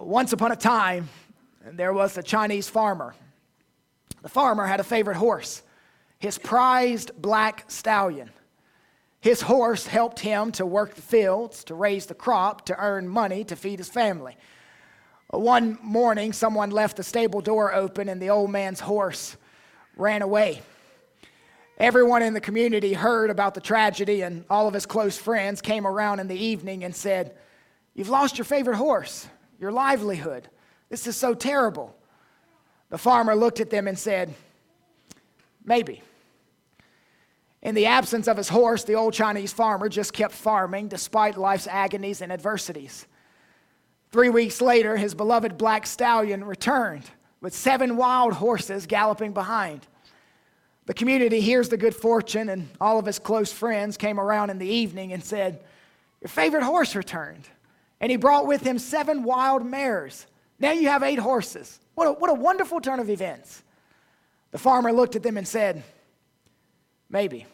Once 0.00 0.32
upon 0.32 0.50
a 0.50 0.56
time, 0.56 1.10
there 1.62 1.92
was 1.92 2.16
a 2.16 2.22
Chinese 2.22 2.70
farmer. 2.70 3.14
The 4.22 4.30
farmer 4.30 4.64
had 4.64 4.80
a 4.80 4.84
favorite 4.84 5.18
horse, 5.18 5.62
his 6.18 6.38
prized 6.38 7.10
black 7.20 7.70
stallion. 7.70 8.30
His 9.20 9.42
horse 9.42 9.86
helped 9.86 10.20
him 10.20 10.52
to 10.52 10.64
work 10.64 10.94
the 10.94 11.02
fields, 11.02 11.64
to 11.64 11.74
raise 11.74 12.06
the 12.06 12.14
crop, 12.14 12.64
to 12.66 12.78
earn 12.78 13.08
money 13.08 13.44
to 13.44 13.56
feed 13.56 13.78
his 13.78 13.90
family. 13.90 14.38
One 15.28 15.78
morning, 15.82 16.32
someone 16.32 16.70
left 16.70 16.96
the 16.96 17.02
stable 17.02 17.42
door 17.42 17.74
open 17.74 18.08
and 18.08 18.22
the 18.22 18.30
old 18.30 18.50
man's 18.50 18.80
horse 18.80 19.36
ran 19.96 20.22
away. 20.22 20.62
Everyone 21.76 22.22
in 22.22 22.32
the 22.32 22.40
community 22.40 22.94
heard 22.94 23.28
about 23.28 23.54
the 23.54 23.60
tragedy, 23.60 24.22
and 24.22 24.46
all 24.48 24.66
of 24.66 24.74
his 24.74 24.86
close 24.86 25.18
friends 25.18 25.60
came 25.60 25.86
around 25.86 26.20
in 26.20 26.28
the 26.28 26.36
evening 26.36 26.84
and 26.84 26.96
said, 26.96 27.36
You've 27.94 28.08
lost 28.08 28.38
your 28.38 28.44
favorite 28.46 28.76
horse, 28.76 29.26
your 29.60 29.70
livelihood. 29.70 30.48
This 30.88 31.06
is 31.06 31.16
so 31.16 31.34
terrible. 31.34 31.94
The 32.88 32.98
farmer 32.98 33.36
looked 33.36 33.60
at 33.60 33.70
them 33.70 33.86
and 33.86 33.98
said, 33.98 34.34
Maybe. 35.64 36.02
In 37.62 37.74
the 37.74 37.86
absence 37.86 38.26
of 38.26 38.38
his 38.38 38.48
horse, 38.48 38.84
the 38.84 38.94
old 38.94 39.12
Chinese 39.12 39.52
farmer 39.52 39.90
just 39.90 40.14
kept 40.14 40.32
farming 40.32 40.88
despite 40.88 41.36
life's 41.36 41.66
agonies 41.66 42.22
and 42.22 42.32
adversities. 42.32 43.06
Three 44.10 44.30
weeks 44.30 44.62
later, 44.62 44.96
his 44.96 45.14
beloved 45.14 45.58
black 45.58 45.86
stallion 45.86 46.42
returned 46.42 47.04
with 47.42 47.54
seven 47.54 47.96
wild 47.96 48.32
horses 48.32 48.86
galloping 48.86 49.32
behind. 49.32 49.86
The 50.86 50.94
community 50.94 51.40
hears 51.40 51.68
the 51.68 51.76
good 51.76 51.94
fortune, 51.94 52.48
and 52.48 52.68
all 52.80 52.98
of 52.98 53.06
his 53.06 53.18
close 53.18 53.52
friends 53.52 53.96
came 53.96 54.18
around 54.18 54.50
in 54.50 54.58
the 54.58 54.66
evening 54.66 55.12
and 55.12 55.22
said, 55.22 55.62
Your 56.20 56.28
favorite 56.28 56.64
horse 56.64 56.96
returned. 56.96 57.46
And 58.00 58.10
he 58.10 58.16
brought 58.16 58.46
with 58.46 58.62
him 58.62 58.78
seven 58.78 59.22
wild 59.22 59.64
mares. 59.64 60.26
Now 60.58 60.72
you 60.72 60.88
have 60.88 61.02
eight 61.02 61.18
horses. 61.18 61.78
What 61.94 62.06
a, 62.06 62.12
what 62.12 62.30
a 62.30 62.34
wonderful 62.34 62.80
turn 62.80 63.00
of 63.00 63.10
events. 63.10 63.62
The 64.52 64.58
farmer 64.58 64.92
looked 64.92 65.16
at 65.16 65.22
them 65.22 65.36
and 65.36 65.46
said, 65.46 65.82
Maybe. 67.08 67.46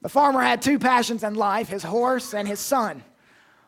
The 0.00 0.08
farmer 0.08 0.42
had 0.42 0.62
two 0.62 0.78
passions 0.78 1.24
in 1.24 1.34
life 1.34 1.68
his 1.68 1.82
horse 1.82 2.32
and 2.32 2.46
his 2.46 2.60
son. 2.60 3.02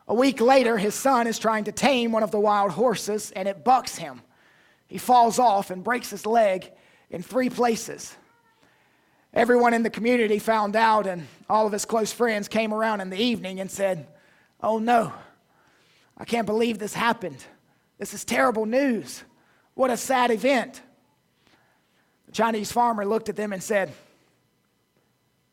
A 0.07 0.13
week 0.13 0.41
later, 0.41 0.77
his 0.77 0.95
son 0.95 1.27
is 1.27 1.37
trying 1.37 1.65
to 1.65 1.71
tame 1.71 2.11
one 2.11 2.23
of 2.23 2.31
the 2.31 2.39
wild 2.39 2.71
horses, 2.71 3.31
and 3.31 3.47
it 3.47 3.63
bucks 3.63 3.97
him. 3.97 4.21
He 4.87 4.97
falls 4.97 5.39
off 5.39 5.71
and 5.71 5.83
breaks 5.83 6.09
his 6.09 6.25
leg 6.25 6.71
in 7.09 7.21
three 7.21 7.49
places. 7.49 8.15
Everyone 9.33 9.73
in 9.73 9.83
the 9.83 9.89
community 9.89 10.39
found 10.39 10.75
out, 10.75 11.07
and 11.07 11.27
all 11.49 11.65
of 11.65 11.71
his 11.71 11.85
close 11.85 12.11
friends 12.11 12.47
came 12.47 12.73
around 12.73 12.99
in 12.99 13.09
the 13.09 13.21
evening 13.21 13.59
and 13.61 13.71
said, 13.71 14.07
Oh 14.61 14.79
no, 14.79 15.13
I 16.17 16.25
can't 16.25 16.45
believe 16.45 16.79
this 16.79 16.93
happened. 16.93 17.43
This 17.97 18.13
is 18.13 18.23
terrible 18.23 18.65
news. 18.65 19.23
What 19.73 19.89
a 19.89 19.97
sad 19.97 20.31
event. 20.31 20.81
The 22.27 22.31
Chinese 22.31 22.71
farmer 22.71 23.05
looked 23.05 23.29
at 23.29 23.35
them 23.35 23.53
and 23.53 23.61
said, 23.61 23.91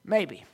Maybe. 0.04 0.44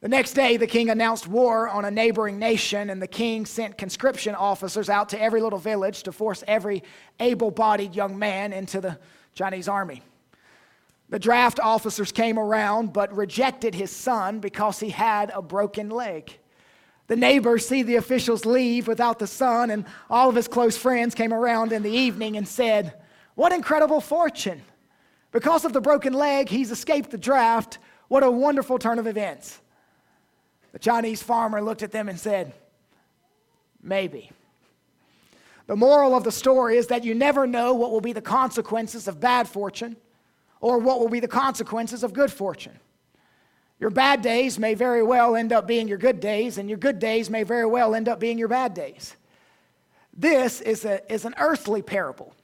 The 0.00 0.08
next 0.08 0.34
day, 0.34 0.56
the 0.56 0.66
king 0.66 0.90
announced 0.90 1.26
war 1.26 1.68
on 1.68 1.86
a 1.86 1.90
neighboring 1.90 2.38
nation, 2.38 2.90
and 2.90 3.00
the 3.00 3.06
king 3.06 3.46
sent 3.46 3.78
conscription 3.78 4.34
officers 4.34 4.90
out 4.90 5.08
to 5.08 5.20
every 5.20 5.40
little 5.40 5.58
village 5.58 6.02
to 6.02 6.12
force 6.12 6.44
every 6.46 6.82
able 7.18 7.50
bodied 7.50 7.96
young 7.96 8.18
man 8.18 8.52
into 8.52 8.80
the 8.80 8.98
Chinese 9.34 9.68
army. 9.68 10.02
The 11.08 11.18
draft 11.18 11.60
officers 11.60 12.12
came 12.12 12.38
around 12.38 12.92
but 12.92 13.14
rejected 13.16 13.74
his 13.74 13.90
son 13.90 14.40
because 14.40 14.80
he 14.80 14.90
had 14.90 15.30
a 15.34 15.40
broken 15.40 15.88
leg. 15.88 16.38
The 17.06 17.16
neighbors 17.16 17.66
see 17.66 17.82
the 17.82 17.96
officials 17.96 18.44
leave 18.44 18.88
without 18.88 19.18
the 19.18 19.26
son, 19.26 19.70
and 19.70 19.84
all 20.10 20.28
of 20.28 20.34
his 20.34 20.48
close 20.48 20.76
friends 20.76 21.14
came 21.14 21.32
around 21.32 21.72
in 21.72 21.82
the 21.82 21.90
evening 21.90 22.36
and 22.36 22.46
said, 22.46 22.94
What 23.34 23.52
incredible 23.52 24.00
fortune! 24.00 24.62
Because 25.30 25.64
of 25.64 25.72
the 25.72 25.80
broken 25.80 26.12
leg, 26.12 26.48
he's 26.48 26.70
escaped 26.70 27.10
the 27.10 27.18
draft. 27.18 27.78
What 28.08 28.22
a 28.22 28.30
wonderful 28.30 28.78
turn 28.78 28.98
of 28.98 29.06
events. 29.06 29.60
The 30.72 30.78
Chinese 30.78 31.22
farmer 31.22 31.60
looked 31.62 31.82
at 31.82 31.92
them 31.92 32.08
and 32.08 32.18
said, 32.18 32.52
Maybe. 33.82 34.30
The 35.66 35.76
moral 35.76 36.14
of 36.14 36.24
the 36.24 36.32
story 36.32 36.76
is 36.76 36.88
that 36.88 37.04
you 37.04 37.14
never 37.14 37.46
know 37.46 37.74
what 37.74 37.90
will 37.90 38.00
be 38.00 38.12
the 38.12 38.20
consequences 38.20 39.08
of 39.08 39.20
bad 39.20 39.48
fortune 39.48 39.96
or 40.60 40.78
what 40.78 41.00
will 41.00 41.08
be 41.08 41.20
the 41.20 41.28
consequences 41.28 42.02
of 42.02 42.12
good 42.12 42.32
fortune. 42.32 42.78
Your 43.78 43.90
bad 43.90 44.22
days 44.22 44.58
may 44.58 44.74
very 44.74 45.02
well 45.02 45.36
end 45.36 45.52
up 45.52 45.66
being 45.66 45.86
your 45.86 45.98
good 45.98 46.20
days, 46.20 46.58
and 46.58 46.68
your 46.68 46.78
good 46.78 46.98
days 46.98 47.28
may 47.28 47.42
very 47.42 47.66
well 47.66 47.94
end 47.94 48.08
up 48.08 48.18
being 48.18 48.38
your 48.38 48.48
bad 48.48 48.72
days. 48.72 49.16
This 50.16 50.62
is, 50.62 50.84
a, 50.84 51.12
is 51.12 51.26
an 51.26 51.34
earthly 51.38 51.82
parable 51.82 52.34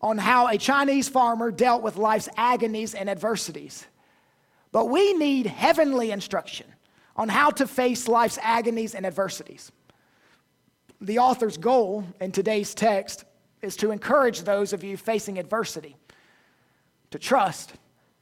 on 0.00 0.16
how 0.16 0.48
a 0.48 0.56
Chinese 0.56 1.08
farmer 1.08 1.50
dealt 1.50 1.82
with 1.82 1.96
life's 1.96 2.28
agonies 2.36 2.94
and 2.94 3.10
adversities. 3.10 3.86
But 4.72 4.86
we 4.86 5.12
need 5.14 5.46
heavenly 5.46 6.10
instruction 6.10 6.66
on 7.16 7.28
how 7.28 7.50
to 7.50 7.66
face 7.66 8.08
life's 8.08 8.38
agonies 8.40 8.94
and 8.94 9.04
adversities. 9.04 9.72
The 11.00 11.18
author's 11.18 11.58
goal 11.58 12.04
in 12.20 12.32
today's 12.32 12.74
text 12.74 13.24
is 13.60 13.76
to 13.76 13.90
encourage 13.90 14.42
those 14.42 14.72
of 14.72 14.84
you 14.84 14.96
facing 14.96 15.38
adversity 15.38 15.96
to 17.10 17.18
trust 17.18 17.72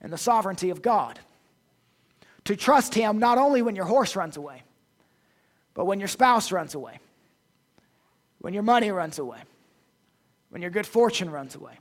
in 0.03 0.10
the 0.10 0.19
sovereignty 0.19 0.71
of 0.71 0.82
God 0.82 1.21
to 2.46 2.56
trust 2.56 2.94
Him 2.94 3.18
not 3.18 3.38
only 3.38 3.62
when 3.62 3.76
your 3.76 3.84
horse 3.84 4.16
runs 4.16 4.36
away, 4.36 4.62
but 5.74 5.84
when 5.84 5.98
your 5.98 6.08
spouse 6.08 6.50
runs 6.50 6.74
away, 6.74 6.98
when 8.38 8.54
your 8.54 8.62
money 8.62 8.90
runs 8.90 9.18
away, 9.18 9.38
when 10.50 10.62
your 10.62 10.70
good 10.70 10.86
fortune 10.86 11.30
runs 11.30 11.54
away. 11.54 11.78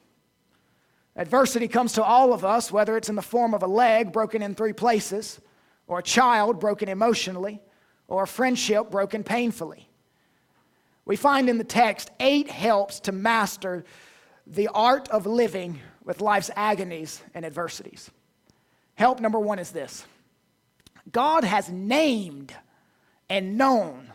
Adversity 1.15 1.67
comes 1.67 1.93
to 1.93 2.03
all 2.03 2.33
of 2.33 2.43
us, 2.43 2.71
whether 2.71 2.97
it's 2.97 3.09
in 3.09 3.15
the 3.15 3.21
form 3.21 3.53
of 3.53 3.63
a 3.63 3.67
leg 3.67 4.11
broken 4.11 4.41
in 4.41 4.53
three 4.53 4.73
places, 4.73 5.39
or 5.87 5.99
a 5.99 6.03
child 6.03 6.59
broken 6.59 6.89
emotionally, 6.89 7.61
or 8.07 8.23
a 8.23 8.27
friendship 8.27 8.91
broken 8.91 9.23
painfully. 9.23 9.87
We 11.05 11.15
find 11.15 11.47
in 11.49 11.57
the 11.57 11.63
text 11.63 12.11
eight 12.19 12.49
helps 12.49 12.99
to 13.01 13.11
master 13.11 13.85
the 14.47 14.67
art 14.73 15.07
of 15.09 15.25
living 15.25 15.79
with 16.03 16.21
life's 16.21 16.51
agonies 16.55 17.21
and 17.33 17.45
adversities. 17.45 18.11
Help 18.95 19.19
number 19.19 19.39
one 19.39 19.59
is 19.59 19.71
this 19.71 20.05
God 21.11 21.43
has 21.43 21.69
named 21.69 22.53
and 23.29 23.57
known 23.57 24.11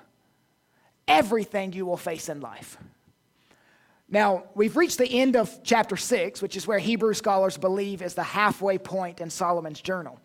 everything 1.06 1.72
you 1.72 1.86
will 1.86 1.96
face 1.96 2.28
in 2.28 2.40
life. 2.40 2.78
Now, 4.08 4.44
we've 4.54 4.76
reached 4.76 4.98
the 4.98 5.20
end 5.20 5.36
of 5.36 5.62
chapter 5.62 5.96
6, 5.96 6.42
which 6.42 6.56
is 6.56 6.66
where 6.66 6.78
Hebrew 6.80 7.14
scholars 7.14 7.56
believe 7.56 8.02
is 8.02 8.14
the 8.14 8.24
halfway 8.24 8.76
point 8.76 9.20
in 9.20 9.30
Solomon's 9.30 9.80
journal. 9.80 10.18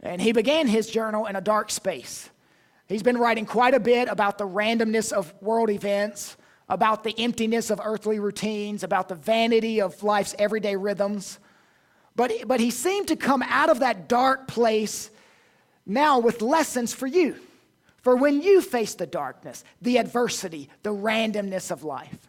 And 0.00 0.20
he 0.20 0.32
began 0.32 0.66
his 0.66 0.90
journal 0.90 1.26
in 1.26 1.36
a 1.36 1.40
dark 1.40 1.70
space. 1.70 2.28
He's 2.88 3.04
been 3.04 3.18
writing 3.18 3.46
quite 3.46 3.74
a 3.74 3.80
bit 3.80 4.08
about 4.08 4.38
the 4.38 4.46
randomness 4.46 5.12
of 5.12 5.32
world 5.40 5.70
events, 5.70 6.36
about 6.68 7.04
the 7.04 7.14
emptiness 7.18 7.70
of 7.70 7.80
earthly 7.82 8.18
routines, 8.18 8.82
about 8.82 9.08
the 9.08 9.14
vanity 9.14 9.80
of 9.80 10.02
life's 10.02 10.34
everyday 10.38 10.74
rhythms. 10.74 11.38
But, 12.16 12.32
but 12.46 12.58
he 12.58 12.70
seemed 12.70 13.08
to 13.08 13.16
come 13.16 13.42
out 13.42 13.70
of 13.70 13.80
that 13.80 14.08
dark 14.08 14.48
place 14.48 15.10
now 15.86 16.18
with 16.18 16.42
lessons 16.42 16.92
for 16.92 17.06
you. 17.06 17.36
For 18.02 18.16
when 18.16 18.42
you 18.42 18.60
face 18.60 18.94
the 18.94 19.06
darkness, 19.06 19.64
the 19.80 19.98
adversity, 19.98 20.68
the 20.82 20.94
randomness 20.94 21.70
of 21.70 21.84
life. 21.84 22.28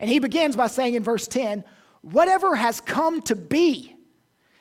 And 0.00 0.10
he 0.10 0.18
begins 0.18 0.56
by 0.56 0.66
saying 0.66 0.94
in 0.94 1.02
verse 1.02 1.28
10 1.28 1.64
whatever 2.00 2.56
has 2.56 2.80
come 2.80 3.22
to 3.22 3.36
be 3.36 3.94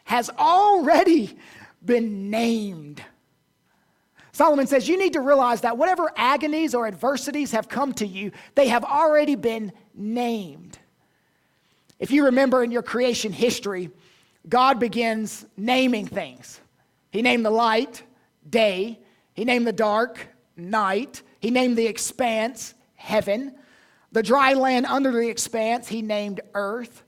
has 0.04 0.30
already 0.30 1.36
been 1.84 2.30
named. 2.30 3.02
Solomon 4.34 4.68
says 4.68 4.88
you 4.88 4.98
need 4.98 5.14
to 5.14 5.22
realize 5.22 5.62
that 5.62 5.78
whatever 5.78 6.12
agonies 6.16 6.74
or 6.74 6.88
adversities 6.88 7.52
have 7.52 7.68
come 7.68 7.94
to 7.94 8.06
you, 8.06 8.32
they 8.56 8.68
have 8.68 8.84
already 8.84 9.36
been 9.36 9.72
named. 9.94 10.78
If 12.00 12.12
you 12.12 12.26
remember 12.26 12.64
in 12.64 12.72
your 12.72 12.82
creation 12.82 13.32
history, 13.32 13.90
God 14.48 14.80
begins 14.80 15.46
naming 15.58 16.08
things. 16.08 16.60
He 17.12 17.22
named 17.22 17.46
the 17.46 17.52
light, 17.52 18.04
day. 18.50 19.00
He 19.34 19.46
named 19.46 19.68
the 19.68 19.74
dark 19.74 20.28
night. 20.56 21.22
He 21.40 21.52
named 21.52 21.78
the 21.78 21.88
expanse 21.88 22.74
heaven. 22.96 23.56
The 24.12 24.24
dry 24.24 24.54
land 24.54 24.86
under 24.86 25.12
the 25.12 25.30
expanse, 25.30 25.88
he 25.88 26.02
named 26.02 26.42
earth. 26.54 27.04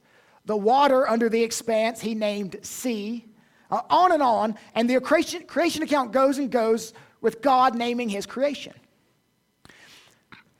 The 0.45 0.57
water 0.57 1.07
under 1.07 1.29
the 1.29 1.43
expanse, 1.43 2.01
he 2.01 2.15
named 2.15 2.57
sea. 2.61 3.25
Uh, 3.69 3.81
on 3.89 4.11
and 4.11 4.23
on. 4.23 4.55
And 4.75 4.89
the 4.89 4.99
creation, 5.01 5.43
creation 5.45 5.83
account 5.83 6.11
goes 6.11 6.37
and 6.37 6.51
goes 6.51 6.93
with 7.21 7.41
God 7.41 7.75
naming 7.75 8.09
his 8.09 8.25
creation. 8.25 8.73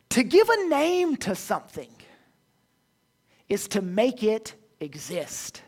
To 0.09 0.23
give 0.23 0.47
a 0.49 0.67
name 0.67 1.15
to 1.17 1.35
something 1.35 1.89
is 3.49 3.67
to 3.69 3.81
make 3.81 4.23
it 4.23 4.53
exist. 4.79 5.61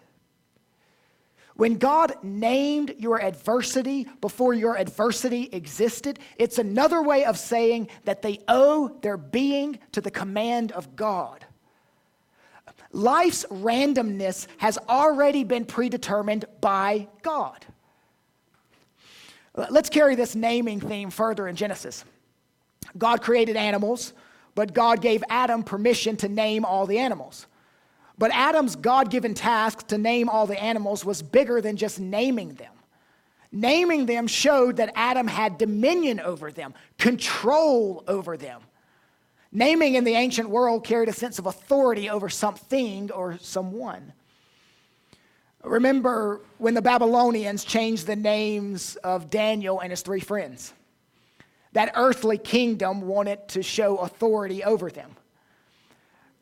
When 1.56 1.78
God 1.78 2.16
named 2.22 2.96
your 2.98 3.22
adversity 3.22 4.08
before 4.20 4.54
your 4.54 4.78
adversity 4.78 5.50
existed, 5.54 6.20
it's 6.38 6.58
another 6.58 7.02
way 7.02 7.24
of 7.24 7.40
saying 7.40 7.90
that 8.04 8.22
they 8.22 8.40
owe 8.48 8.90
their 9.02 9.16
being 9.16 9.80
to 9.94 10.02
the 10.02 10.12
command 10.12 10.74
of 10.74 10.96
God. 10.98 11.46
Life's 12.92 13.46
randomness 13.50 14.48
has 14.58 14.78
already 14.90 15.44
been 15.44 15.66
predetermined 15.66 16.46
by 16.60 17.08
God. 17.22 17.66
Let's 19.56 19.90
carry 19.90 20.16
this 20.16 20.36
naming 20.36 20.82
theme 20.82 21.10
further 21.10 21.48
in 21.48 21.56
Genesis. 21.56 22.04
God 22.98 23.22
created 23.22 23.56
animals, 23.56 24.14
but 24.56 24.74
God 24.74 25.02
gave 25.02 25.24
Adam 25.30 25.64
permission 25.64 26.18
to 26.18 26.28
name 26.28 26.66
all 26.66 26.86
the 26.86 27.00
animals. 27.00 27.48
But 28.18 28.32
Adam's 28.32 28.76
God 28.76 29.10
given 29.10 29.34
task 29.34 29.88
to 29.88 29.98
name 29.98 30.30
all 30.30 30.48
the 30.48 30.62
animals 30.62 31.04
was 31.04 31.22
bigger 31.22 31.62
than 31.62 31.76
just 31.76 32.00
naming 32.00 32.54
them. 32.56 32.72
Naming 33.52 34.06
them 34.06 34.28
showed 34.28 34.78
that 34.78 34.92
Adam 34.96 35.28
had 35.28 35.58
dominion 35.58 36.20
over 36.20 36.52
them, 36.52 36.74
control 36.98 38.04
over 38.08 38.38
them. 38.38 38.62
Naming 39.52 39.96
in 39.96 40.04
the 40.04 40.14
ancient 40.14 40.50
world 40.50 40.86
carried 40.86 41.08
a 41.08 41.14
sense 41.14 41.40
of 41.40 41.46
authority 41.46 42.10
over 42.10 42.28
something 42.30 43.12
or 43.12 43.38
someone. 43.40 44.12
Remember 45.64 46.42
when 46.58 46.74
the 46.74 46.82
Babylonians 46.82 47.64
changed 47.64 48.06
the 48.06 48.16
names 48.16 48.98
of 48.98 49.30
Daniel 49.30 49.80
and 49.80 49.92
his 49.92 50.02
three 50.02 50.20
friends? 50.20 50.74
That 51.72 51.94
earthly 51.96 52.38
kingdom 52.38 53.02
wanted 53.02 53.48
to 53.50 53.64
show 53.64 53.98
authority 53.98 54.64
over 54.64 54.90
them. 54.90 55.16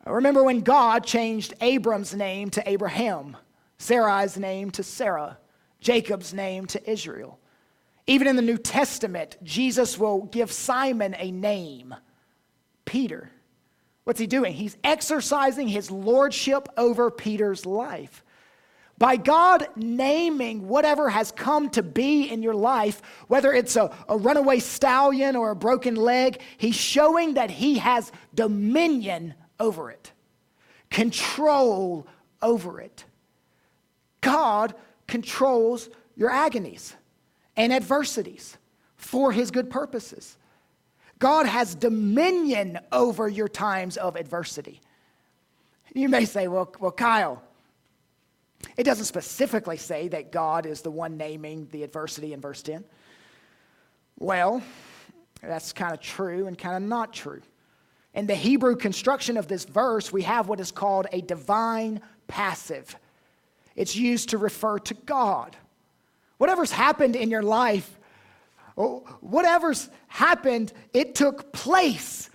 Remember 0.06 0.44
when 0.44 0.62
God 0.62 1.06
changed 1.06 1.54
Abram's 1.62 2.14
name 2.14 2.50
to 2.52 2.70
Abraham, 2.70 3.38
Sarai's 3.80 4.38
name 4.38 4.70
to 4.72 4.84
Sarah, 4.84 5.38
Jacob's 5.80 6.34
name 6.34 6.66
to 6.68 6.90
Israel. 6.90 7.40
Even 8.06 8.28
in 8.28 8.36
the 8.36 8.42
New 8.42 8.58
Testament, 8.58 9.38
Jesus 9.44 9.98
will 9.98 10.24
give 10.24 10.52
Simon 10.52 11.16
a 11.18 11.32
name 11.32 11.96
Peter. 12.84 13.32
What's 14.04 14.20
he 14.20 14.28
doing? 14.28 14.54
He's 14.54 14.78
exercising 14.84 15.70
his 15.70 15.90
lordship 15.90 16.68
over 16.76 17.10
Peter's 17.10 17.66
life. 17.66 18.24
By 18.98 19.16
God 19.16 19.68
naming 19.76 20.68
whatever 20.68 21.10
has 21.10 21.32
come 21.32 21.70
to 21.72 21.82
be 21.82 22.30
in 22.30 22.44
your 22.44 22.54
life, 22.54 23.02
whether 23.28 23.52
it's 23.54 23.76
a, 23.76 23.90
a, 24.08 24.18
runaway 24.18 24.60
stallion 24.60 25.36
or 25.36 25.50
a 25.50 25.56
broken 25.56 25.96
leg, 25.96 26.42
He's 26.58 26.76
showing 26.76 27.34
that 27.34 27.50
He 27.50 27.80
has 27.80 28.12
dominion 28.36 29.34
over 29.64 29.90
it, 29.90 30.12
control 30.90 32.06
over 32.42 32.82
it. 32.82 33.06
God 34.20 34.76
controls 35.08 35.90
your 36.18 36.30
agonies 36.30 36.94
and 37.56 37.72
adversities 37.72 38.58
for 38.98 39.32
his 39.32 39.52
good 39.52 39.70
purposes. 39.70 40.38
God 41.20 41.46
has 41.46 41.76
dominion 41.76 42.78
over 42.92 43.30
your 43.30 43.48
times 43.48 43.96
of 43.96 44.18
adversity. 44.18 44.82
You 45.94 46.10
may 46.10 46.26
say, 46.26 46.50
well, 46.50 46.74
well, 46.82 46.92
Kyle, 46.92 47.42
it 48.76 48.84
doesn't 48.84 49.06
specifically 49.06 49.78
say 49.78 50.10
that 50.10 50.34
God 50.34 50.66
is 50.66 50.82
the 50.82 50.92
one 50.92 51.16
naming 51.16 51.70
the 51.72 51.84
adversity 51.84 52.34
in 52.34 52.42
verse 52.42 52.62
10. 52.64 52.84
Well, 54.20 54.62
that's 55.42 55.72
kind 55.72 55.94
of 55.94 56.02
true 56.02 56.48
and 56.48 56.58
kind 56.58 56.84
of 56.84 56.90
not 56.90 57.14
true. 57.14 57.42
In 58.14 58.28
the 58.28 58.36
Hebrew 58.36 58.76
construction 58.76 59.38
of 59.38 59.48
this 59.48 59.66
verse, 59.66 60.12
we 60.12 60.22
have 60.24 60.48
what 60.48 60.60
is 60.60 60.72
called 60.72 61.08
a 61.12 61.22
divine 61.22 62.02
passive. 62.28 62.96
It's 63.76 63.96
used 63.96 64.30
to 64.30 64.38
refer 64.38 64.80
to 64.80 64.94
God. 64.94 65.56
Whatever's 66.38 66.72
happened 66.72 67.16
in 67.16 67.32
your 67.32 67.42
life, 67.42 68.00
whatever's 68.76 69.90
happened, 70.08 70.74
it 70.94 71.16
took 71.16 71.52
place 71.54 72.30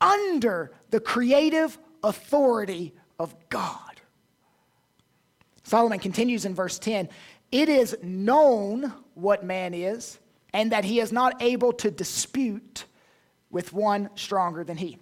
under 0.00 0.72
the 0.90 1.00
creative 1.00 1.76
authority 2.04 2.94
of 3.18 3.34
God. 3.48 4.00
Solomon 5.64 5.98
continues 5.98 6.44
in 6.44 6.54
verse 6.54 6.78
10 6.78 7.08
It 7.50 7.68
is 7.68 7.96
known 8.02 8.92
what 9.14 9.44
man 9.44 9.74
is, 9.74 10.18
and 10.52 10.70
that 10.70 10.84
he 10.84 11.00
is 11.00 11.10
not 11.10 11.42
able 11.42 11.72
to 11.74 11.90
dispute 11.90 12.84
with 13.50 13.72
one 13.72 14.10
stronger 14.14 14.62
than 14.62 14.76
he. 14.76 14.98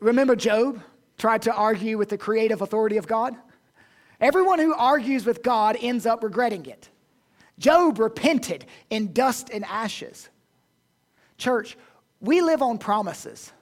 Remember, 0.00 0.36
Job 0.36 0.82
tried 1.18 1.42
to 1.42 1.52
argue 1.52 1.98
with 1.98 2.08
the 2.08 2.18
creative 2.18 2.62
authority 2.62 2.96
of 2.96 3.06
God? 3.06 3.36
Everyone 4.20 4.58
who 4.58 4.74
argues 4.74 5.26
with 5.26 5.42
God 5.42 5.76
ends 5.80 6.06
up 6.06 6.22
regretting 6.22 6.66
it. 6.66 6.88
Job 7.58 7.98
repented 7.98 8.64
in 8.90 9.12
dust 9.12 9.50
and 9.50 9.64
ashes. 9.64 10.28
Church, 11.38 11.76
we 12.20 12.40
live 12.40 12.62
on 12.62 12.78
promises, 12.78 13.52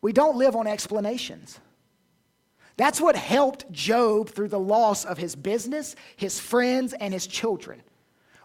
we 0.00 0.12
don't 0.12 0.36
live 0.36 0.56
on 0.56 0.66
explanations. 0.66 1.58
That's 2.78 3.00
what 3.00 3.16
helped 3.16 3.70
Job 3.70 4.30
through 4.30 4.48
the 4.48 4.58
loss 4.58 5.04
of 5.04 5.18
his 5.18 5.36
business, 5.36 5.94
his 6.16 6.40
friends, 6.40 6.94
and 6.94 7.12
his 7.12 7.26
children. 7.26 7.82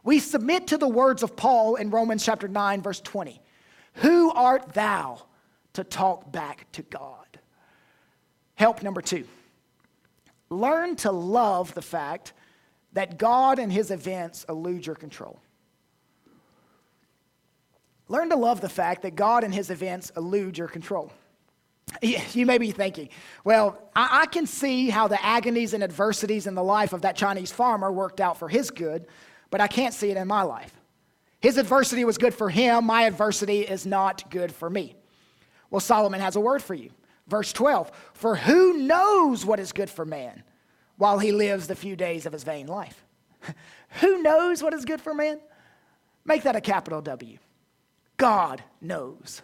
We 0.03 0.19
submit 0.19 0.67
to 0.67 0.77
the 0.77 0.87
words 0.87 1.23
of 1.23 1.35
Paul 1.35 1.75
in 1.75 1.89
Romans 1.89 2.25
chapter 2.25 2.47
9, 2.47 2.81
verse 2.81 2.99
20. 2.99 3.41
Who 3.95 4.31
art 4.31 4.73
thou 4.73 5.23
to 5.77 5.83
talk 5.83 6.31
back 6.31 6.71
to 6.73 6.81
God. 6.81 7.39
Help 8.55 8.83
number 8.83 9.01
two 9.01 9.25
learn 10.49 10.95
to 10.95 11.11
love 11.11 11.73
the 11.73 11.81
fact 11.81 12.33
that 12.93 13.17
God 13.17 13.59
and 13.59 13.71
his 13.71 13.91
events 13.91 14.45
elude 14.49 14.85
your 14.85 14.95
control. 14.95 15.39
Learn 18.07 18.29
to 18.29 18.35
love 18.35 18.59
the 18.59 18.69
fact 18.69 19.03
that 19.03 19.15
God 19.15 19.43
and 19.43 19.53
his 19.53 19.69
events 19.69 20.11
elude 20.17 20.57
your 20.57 20.67
control. 20.67 21.11
You 22.01 22.45
may 22.45 22.57
be 22.57 22.71
thinking, 22.71 23.09
well, 23.45 23.81
I, 23.95 24.25
can 24.25 24.45
see 24.45 24.89
how 24.89 25.07
the 25.07 25.23
agonies 25.23 25.73
and 25.73 25.81
adversities 25.83 26.45
in 26.45 26.53
the 26.53 26.63
life 26.63 26.91
of 26.91 27.03
that 27.03 27.15
Chinese 27.15 27.51
farmer 27.51 27.89
worked 27.91 28.19
out 28.19 28.37
for 28.37 28.49
his 28.49 28.71
good, 28.71 29.07
but 29.51 29.61
I 29.61 29.67
can't 29.67 29.93
see 29.93 30.11
it 30.11 30.17
in 30.17 30.27
my 30.27 30.41
life. 30.41 30.73
His 31.39 31.57
adversity 31.57 32.03
was 32.03 32.17
good 32.17 32.33
for 32.33 32.49
him, 32.49 32.85
my 32.85 33.03
adversity 33.03 33.61
is 33.61 33.85
not 33.85 34.29
good 34.29 34.51
for 34.51 34.69
me. 34.69 34.96
Well, 35.69 35.79
Solomon 35.79 36.21
has 36.21 36.35
a 36.35 36.39
word 36.39 36.61
for 36.61 36.73
you. 36.73 36.91
Verse 37.27 37.51
12 37.53 37.91
For 38.13 38.35
who 38.35 38.77
knows 38.77 39.45
what 39.45 39.59
is 39.59 39.71
good 39.71 39.89
for 39.89 40.05
man 40.05 40.43
while 40.97 41.19
he 41.19 41.31
lives 41.31 41.67
the 41.67 41.75
few 41.75 41.95
days 41.95 42.25
of 42.25 42.33
his 42.33 42.43
vain 42.43 42.67
life? 42.67 43.05
who 44.01 44.21
knows 44.21 44.63
what 44.63 44.73
is 44.73 44.85
good 44.85 45.01
for 45.01 45.13
man? 45.13 45.39
Make 46.25 46.43
that 46.43 46.55
a 46.55 46.61
capital 46.61 47.01
W. 47.01 47.37
God 48.17 48.63
knows. 48.81 49.41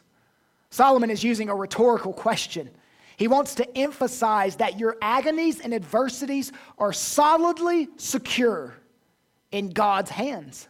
Solomon 0.69 1.09
is 1.09 1.23
using 1.23 1.49
a 1.49 1.55
rhetorical 1.55 2.13
question. 2.13 2.69
He 3.17 3.27
wants 3.27 3.55
to 3.55 3.77
emphasize 3.77 4.55
that 4.55 4.79
your 4.79 4.97
agonies 5.01 5.59
and 5.59 5.73
adversities 5.73 6.51
are 6.79 6.91
solidly 6.91 7.89
secure 7.97 8.73
in 9.51 9.69
God's 9.69 10.09
hands. 10.09 10.67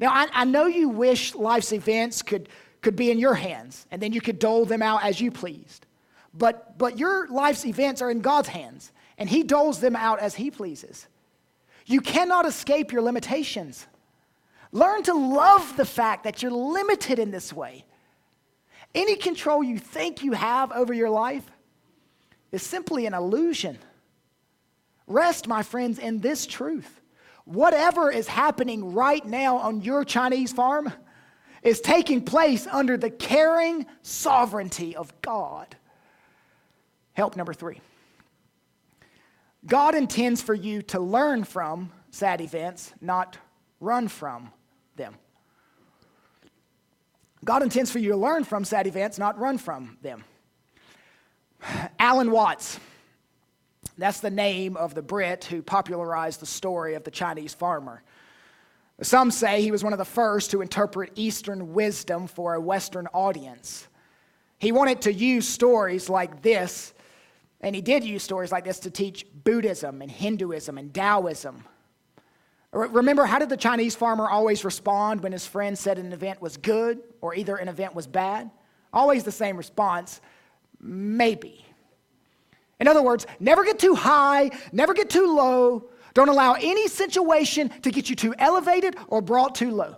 Now, 0.00 0.10
I, 0.10 0.26
I 0.32 0.44
know 0.44 0.66
you 0.66 0.88
wish 0.88 1.34
life's 1.34 1.72
events 1.72 2.22
could 2.22 2.48
could 2.80 2.96
be 2.96 3.10
in 3.10 3.18
your 3.18 3.34
hands, 3.34 3.86
and 3.90 4.00
then 4.00 4.12
you 4.12 4.20
could 4.20 4.38
dole 4.38 4.64
them 4.64 4.82
out 4.82 5.04
as 5.04 5.20
you 5.20 5.30
pleased. 5.30 5.86
But, 6.32 6.78
but 6.78 6.98
your 6.98 7.28
life's 7.28 7.66
events 7.66 8.00
are 8.02 8.10
in 8.10 8.20
God's 8.20 8.48
hands, 8.48 8.92
and 9.18 9.28
He 9.28 9.42
doles 9.42 9.80
them 9.80 9.96
out 9.96 10.20
as 10.20 10.34
He 10.34 10.50
pleases. 10.50 11.06
You 11.86 12.00
cannot 12.00 12.46
escape 12.46 12.92
your 12.92 13.02
limitations. 13.02 13.86
Learn 14.72 15.02
to 15.04 15.14
love 15.14 15.76
the 15.76 15.84
fact 15.84 16.24
that 16.24 16.42
you're 16.42 16.52
limited 16.52 17.18
in 17.18 17.30
this 17.30 17.52
way. 17.52 17.84
Any 18.94 19.16
control 19.16 19.62
you 19.62 19.78
think 19.78 20.22
you 20.22 20.32
have 20.32 20.72
over 20.72 20.92
your 20.92 21.10
life 21.10 21.48
is 22.52 22.62
simply 22.62 23.06
an 23.06 23.14
illusion. 23.14 23.78
Rest, 25.06 25.48
my 25.48 25.62
friends, 25.62 25.98
in 25.98 26.20
this 26.20 26.46
truth. 26.46 27.00
Whatever 27.44 28.10
is 28.10 28.28
happening 28.28 28.92
right 28.92 29.24
now 29.24 29.56
on 29.56 29.82
your 29.82 30.04
Chinese 30.04 30.52
farm, 30.52 30.92
is 31.62 31.80
taking 31.80 32.22
place 32.22 32.66
under 32.66 32.96
the 32.96 33.10
caring 33.10 33.86
sovereignty 34.02 34.96
of 34.96 35.12
God. 35.20 35.76
Help 37.12 37.36
number 37.36 37.52
three 37.52 37.80
God 39.66 39.94
intends 39.94 40.40
for 40.40 40.54
you 40.54 40.82
to 40.82 41.00
learn 41.00 41.44
from 41.44 41.92
sad 42.10 42.40
events, 42.40 42.92
not 43.00 43.36
run 43.78 44.08
from 44.08 44.50
them. 44.96 45.14
God 47.44 47.62
intends 47.62 47.90
for 47.90 47.98
you 47.98 48.10
to 48.10 48.16
learn 48.16 48.44
from 48.44 48.64
sad 48.64 48.86
events, 48.86 49.18
not 49.18 49.38
run 49.38 49.58
from 49.58 49.96
them. 50.02 50.24
Alan 51.98 52.30
Watts, 52.30 52.78
that's 53.98 54.20
the 54.20 54.30
name 54.30 54.76
of 54.76 54.94
the 54.94 55.02
Brit 55.02 55.44
who 55.44 55.62
popularized 55.62 56.40
the 56.40 56.46
story 56.46 56.94
of 56.94 57.04
the 57.04 57.10
Chinese 57.10 57.54
farmer. 57.54 58.02
Some 59.02 59.30
say 59.30 59.62
he 59.62 59.70
was 59.70 59.82
one 59.82 59.92
of 59.92 59.98
the 59.98 60.04
first 60.04 60.50
to 60.50 60.60
interpret 60.60 61.12
Eastern 61.14 61.72
wisdom 61.72 62.26
for 62.26 62.54
a 62.54 62.60
Western 62.60 63.06
audience. 63.08 63.88
He 64.58 64.72
wanted 64.72 65.02
to 65.02 65.12
use 65.12 65.48
stories 65.48 66.10
like 66.10 66.42
this 66.42 66.92
And 67.62 67.74
he 67.74 67.82
did 67.82 68.04
use 68.04 68.22
stories 68.22 68.50
like 68.50 68.64
this 68.64 68.80
to 68.80 68.90
teach 68.90 69.26
Buddhism 69.44 70.00
and 70.00 70.10
Hinduism 70.10 70.78
and 70.78 70.94
Taoism. 70.94 71.64
Remember, 72.72 73.26
how 73.26 73.38
did 73.38 73.48
the 73.48 73.56
Chinese 73.56 73.94
farmer 73.94 74.28
always 74.28 74.64
respond 74.64 75.22
when 75.22 75.32
his 75.32 75.44
friend 75.44 75.76
said 75.76 75.98
an 75.98 76.12
event 76.12 76.40
was 76.40 76.56
good 76.56 77.00
or 77.20 77.34
either 77.34 77.56
an 77.56 77.68
event 77.68 77.94
was 77.94 78.06
bad? 78.06 78.50
Always 78.92 79.24
the 79.24 79.32
same 79.32 79.56
response 79.56 80.20
maybe. 80.80 81.64
In 82.78 82.88
other 82.88 83.02
words, 83.02 83.26
never 83.38 83.64
get 83.64 83.78
too 83.78 83.94
high, 83.94 84.50
never 84.72 84.94
get 84.94 85.10
too 85.10 85.36
low. 85.36 85.90
Don't 86.14 86.28
allow 86.28 86.54
any 86.54 86.88
situation 86.88 87.68
to 87.82 87.90
get 87.90 88.10
you 88.10 88.16
too 88.16 88.34
elevated 88.38 88.96
or 89.08 89.20
brought 89.20 89.54
too 89.54 89.70
low. 89.70 89.96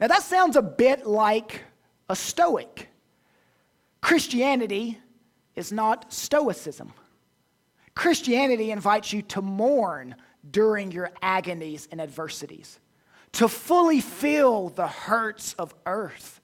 Now, 0.00 0.08
that 0.08 0.22
sounds 0.22 0.56
a 0.56 0.62
bit 0.62 1.06
like 1.06 1.62
a 2.08 2.16
stoic. 2.16 2.88
Christianity 4.00 4.98
is 5.54 5.72
not 5.72 6.12
stoicism. 6.12 6.92
Christianity 7.94 8.70
invites 8.70 9.12
you 9.12 9.22
to 9.22 9.42
mourn 9.42 10.14
during 10.50 10.90
your 10.90 11.10
agonies 11.20 11.88
and 11.92 12.00
adversities, 12.00 12.80
to 13.32 13.48
fully 13.48 14.00
feel 14.00 14.70
the 14.70 14.88
hurts 14.88 15.54
of 15.54 15.74
earth. 15.86 16.40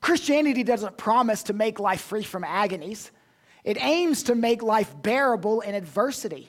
Christianity 0.00 0.62
doesn't 0.62 0.96
promise 0.96 1.42
to 1.44 1.52
make 1.52 1.80
life 1.80 2.02
free 2.02 2.22
from 2.22 2.44
agonies, 2.44 3.10
it 3.64 3.76
aims 3.80 4.22
to 4.24 4.34
make 4.34 4.62
life 4.62 4.94
bearable 5.02 5.60
in 5.62 5.74
adversity. 5.74 6.48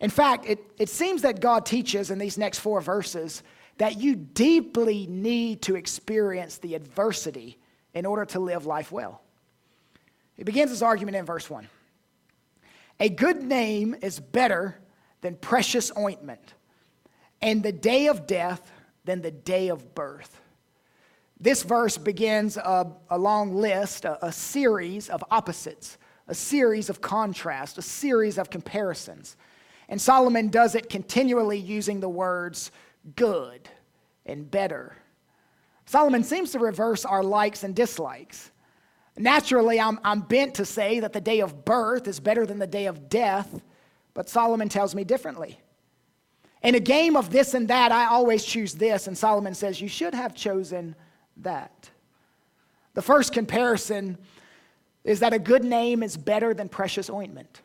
In 0.00 0.10
fact, 0.10 0.46
it, 0.46 0.58
it 0.78 0.88
seems 0.88 1.22
that 1.22 1.40
God 1.40 1.66
teaches 1.66 2.10
in 2.10 2.18
these 2.18 2.38
next 2.38 2.58
four 2.58 2.80
verses 2.80 3.42
that 3.78 3.98
you 3.98 4.16
deeply 4.16 5.06
need 5.06 5.62
to 5.62 5.76
experience 5.76 6.58
the 6.58 6.74
adversity 6.74 7.58
in 7.94 8.06
order 8.06 8.24
to 8.26 8.38
live 8.38 8.66
life 8.66 8.90
well. 8.92 9.22
He 10.36 10.44
begins 10.44 10.70
his 10.70 10.82
argument 10.82 11.16
in 11.16 11.24
verse 11.24 11.48
1. 11.48 11.68
A 13.00 13.08
good 13.08 13.42
name 13.42 13.94
is 14.02 14.20
better 14.20 14.78
than 15.20 15.36
precious 15.36 15.90
ointment, 15.96 16.54
and 17.42 17.62
the 17.62 17.72
day 17.72 18.06
of 18.06 18.26
death 18.26 18.70
than 19.04 19.22
the 19.22 19.30
day 19.30 19.68
of 19.68 19.94
birth. 19.94 20.40
This 21.38 21.62
verse 21.62 21.96
begins 21.96 22.58
a, 22.58 22.92
a 23.08 23.18
long 23.18 23.54
list, 23.54 24.04
a, 24.04 24.24
a 24.26 24.32
series 24.32 25.08
of 25.08 25.24
opposites, 25.30 25.96
a 26.28 26.34
series 26.34 26.90
of 26.90 27.00
contrasts, 27.00 27.78
a 27.78 27.82
series 27.82 28.36
of 28.36 28.50
comparisons. 28.50 29.36
And 29.90 30.00
Solomon 30.00 30.48
does 30.48 30.76
it 30.76 30.88
continually 30.88 31.58
using 31.58 31.98
the 31.98 32.08
words 32.08 32.70
good 33.16 33.68
and 34.24 34.48
better. 34.48 34.96
Solomon 35.84 36.22
seems 36.22 36.52
to 36.52 36.60
reverse 36.60 37.04
our 37.04 37.24
likes 37.24 37.64
and 37.64 37.74
dislikes. 37.74 38.52
Naturally, 39.18 39.80
I'm, 39.80 39.98
I'm 40.04 40.20
bent 40.20 40.54
to 40.54 40.64
say 40.64 41.00
that 41.00 41.12
the 41.12 41.20
day 41.20 41.40
of 41.40 41.64
birth 41.64 42.06
is 42.06 42.20
better 42.20 42.46
than 42.46 42.60
the 42.60 42.66
day 42.68 42.86
of 42.86 43.08
death, 43.08 43.60
but 44.14 44.28
Solomon 44.28 44.68
tells 44.68 44.94
me 44.94 45.02
differently. 45.02 45.60
In 46.62 46.76
a 46.76 46.80
game 46.80 47.16
of 47.16 47.30
this 47.30 47.54
and 47.54 47.66
that, 47.66 47.90
I 47.90 48.06
always 48.06 48.44
choose 48.44 48.74
this, 48.74 49.08
and 49.08 49.18
Solomon 49.18 49.54
says, 49.54 49.80
You 49.80 49.88
should 49.88 50.14
have 50.14 50.36
chosen 50.36 50.94
that. 51.38 51.90
The 52.94 53.02
first 53.02 53.32
comparison 53.32 54.18
is 55.02 55.18
that 55.20 55.32
a 55.32 55.38
good 55.38 55.64
name 55.64 56.04
is 56.04 56.16
better 56.16 56.54
than 56.54 56.68
precious 56.68 57.10
ointment. 57.10 57.62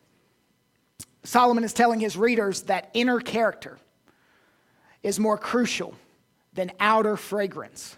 Solomon 1.26 1.64
is 1.64 1.72
telling 1.72 2.00
his 2.00 2.16
readers 2.16 2.62
that 2.62 2.90
inner 2.94 3.20
character 3.20 3.78
is 5.02 5.18
more 5.18 5.36
crucial 5.36 5.94
than 6.54 6.72
outer 6.80 7.16
fragrance. 7.16 7.96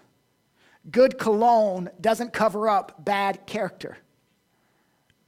Good 0.91 1.19
cologne 1.19 1.91
doesn't 2.01 2.33
cover 2.33 2.69
up 2.69 3.05
bad 3.05 3.47
character. 3.47 3.99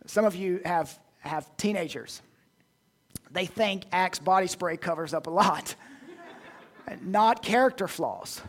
Some 0.07 0.25
of 0.25 0.35
you 0.35 0.61
have, 0.65 0.99
have 1.21 1.57
teenagers 1.57 2.23
they 3.31 3.47
think 3.47 3.85
Axe 3.93 4.19
body 4.19 4.47
spray 4.47 4.77
covers 4.77 5.15
up 5.15 5.27
a 5.27 5.31
lot, 5.31 5.75
not 7.03 7.43
character 7.43 7.87
flaws. 7.87 8.41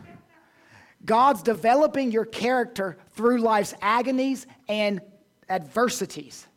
God's 1.06 1.42
developing 1.42 2.12
your 2.12 2.26
character 2.26 2.98
through 3.12 3.40
life's 3.40 3.74
agonies 3.82 4.46
and 4.68 5.02
adversities. 5.50 6.48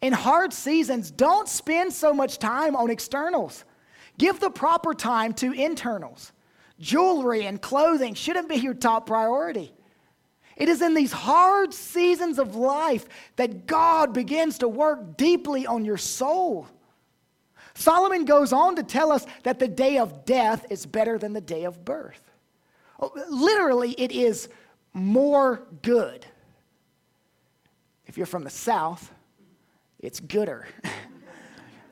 In 0.00 0.12
hard 0.12 0.52
seasons, 0.52 1.10
don't 1.10 1.48
spend 1.48 1.92
so 1.92 2.12
much 2.12 2.38
time 2.38 2.76
on 2.76 2.90
externals. 2.90 3.64
Give 4.16 4.38
the 4.38 4.50
proper 4.50 4.94
time 4.94 5.32
to 5.34 5.52
internals. 5.52 6.32
Jewelry 6.78 7.46
and 7.46 7.60
clothing 7.60 8.14
shouldn't 8.14 8.48
be 8.48 8.56
your 8.56 8.74
top 8.74 9.06
priority. 9.06 9.72
It 10.56 10.68
is 10.68 10.82
in 10.82 10.94
these 10.94 11.12
hard 11.12 11.72
seasons 11.72 12.38
of 12.38 12.56
life 12.56 13.06
that 13.36 13.66
God 13.66 14.12
begins 14.12 14.58
to 14.58 14.68
work 14.68 15.16
deeply 15.16 15.66
on 15.66 15.84
your 15.84 15.96
soul. 15.96 16.66
Solomon 17.74 18.24
goes 18.24 18.52
on 18.52 18.74
to 18.76 18.82
tell 18.82 19.12
us 19.12 19.24
that 19.44 19.60
the 19.60 19.68
day 19.68 19.98
of 19.98 20.24
death 20.24 20.66
is 20.68 20.84
better 20.84 21.16
than 21.16 21.32
the 21.32 21.40
day 21.40 21.64
of 21.64 21.84
birth. 21.84 22.20
Oh, 23.00 23.12
literally, 23.30 23.92
it 23.92 24.10
is 24.10 24.48
more 24.92 25.62
good. 25.82 26.26
If 28.06 28.16
you're 28.16 28.26
from 28.26 28.42
the 28.42 28.50
South, 28.50 29.12
it's 30.00 30.20
gooder. 30.20 30.66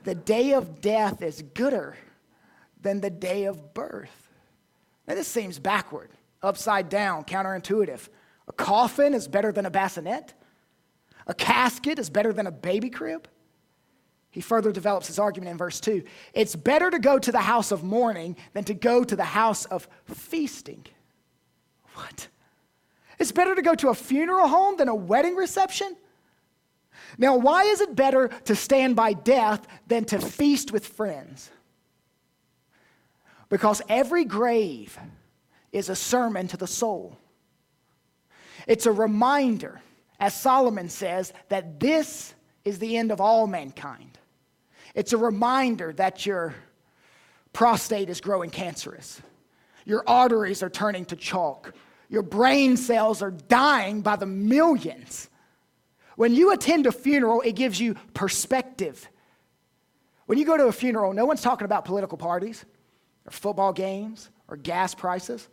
the 0.04 0.14
day 0.14 0.52
of 0.52 0.80
death 0.80 1.22
is 1.22 1.42
gooder 1.42 1.96
than 2.80 3.00
the 3.00 3.10
day 3.10 3.44
of 3.44 3.74
birth. 3.74 4.28
Now, 5.06 5.14
this 5.14 5.28
seems 5.28 5.58
backward, 5.58 6.10
upside 6.42 6.88
down, 6.88 7.24
counterintuitive. 7.24 8.08
A 8.48 8.52
coffin 8.52 9.14
is 9.14 9.28
better 9.28 9.52
than 9.52 9.66
a 9.66 9.70
bassinet, 9.70 10.34
a 11.26 11.34
casket 11.34 11.98
is 11.98 12.08
better 12.08 12.32
than 12.32 12.46
a 12.46 12.52
baby 12.52 12.90
crib. 12.90 13.28
He 14.30 14.40
further 14.40 14.70
develops 14.70 15.06
his 15.06 15.18
argument 15.18 15.50
in 15.50 15.56
verse 15.56 15.80
2. 15.80 16.04
It's 16.34 16.54
better 16.54 16.90
to 16.90 16.98
go 16.98 17.18
to 17.18 17.32
the 17.32 17.40
house 17.40 17.72
of 17.72 17.82
mourning 17.82 18.36
than 18.52 18.64
to 18.64 18.74
go 18.74 19.02
to 19.02 19.16
the 19.16 19.24
house 19.24 19.64
of 19.64 19.88
feasting. 20.04 20.84
What? 21.94 22.28
It's 23.18 23.32
better 23.32 23.54
to 23.54 23.62
go 23.62 23.74
to 23.74 23.88
a 23.88 23.94
funeral 23.94 24.46
home 24.46 24.76
than 24.76 24.88
a 24.88 24.94
wedding 24.94 25.36
reception? 25.36 25.96
Now, 27.18 27.36
why 27.36 27.64
is 27.64 27.80
it 27.80 27.94
better 27.94 28.28
to 28.44 28.56
stand 28.56 28.96
by 28.96 29.12
death 29.12 29.66
than 29.86 30.04
to 30.06 30.20
feast 30.20 30.72
with 30.72 30.86
friends? 30.86 31.50
Because 33.48 33.80
every 33.88 34.24
grave 34.24 34.98
is 35.72 35.88
a 35.88 35.96
sermon 35.96 36.48
to 36.48 36.56
the 36.56 36.66
soul. 36.66 37.16
It's 38.66 38.86
a 38.86 38.92
reminder, 38.92 39.80
as 40.18 40.34
Solomon 40.34 40.88
says, 40.88 41.32
that 41.48 41.78
this 41.78 42.34
is 42.64 42.78
the 42.78 42.96
end 42.96 43.12
of 43.12 43.20
all 43.20 43.46
mankind. 43.46 44.18
It's 44.94 45.12
a 45.12 45.18
reminder 45.18 45.92
that 45.92 46.26
your 46.26 46.54
prostate 47.52 48.10
is 48.10 48.20
growing 48.20 48.50
cancerous. 48.50 49.20
Your 49.84 50.02
arteries 50.06 50.62
are 50.62 50.70
turning 50.70 51.04
to 51.06 51.16
chalk. 51.16 51.74
Your 52.08 52.22
brain 52.22 52.76
cells 52.76 53.22
are 53.22 53.30
dying 53.30 54.00
by 54.00 54.16
the 54.16 54.26
millions. 54.26 55.28
When 56.16 56.34
you 56.34 56.52
attend 56.52 56.86
a 56.86 56.92
funeral, 56.92 57.42
it 57.42 57.52
gives 57.52 57.78
you 57.78 57.94
perspective. 58.14 59.08
When 60.26 60.38
you 60.38 60.44
go 60.44 60.56
to 60.56 60.66
a 60.66 60.72
funeral, 60.72 61.12
no 61.12 61.24
one's 61.24 61.42
talking 61.42 61.66
about 61.66 61.84
political 61.84 62.18
parties 62.18 62.64
or 63.26 63.30
football 63.30 63.72
games 63.72 64.30
or 64.48 64.56
gas 64.56 64.94
prices. 64.94 65.48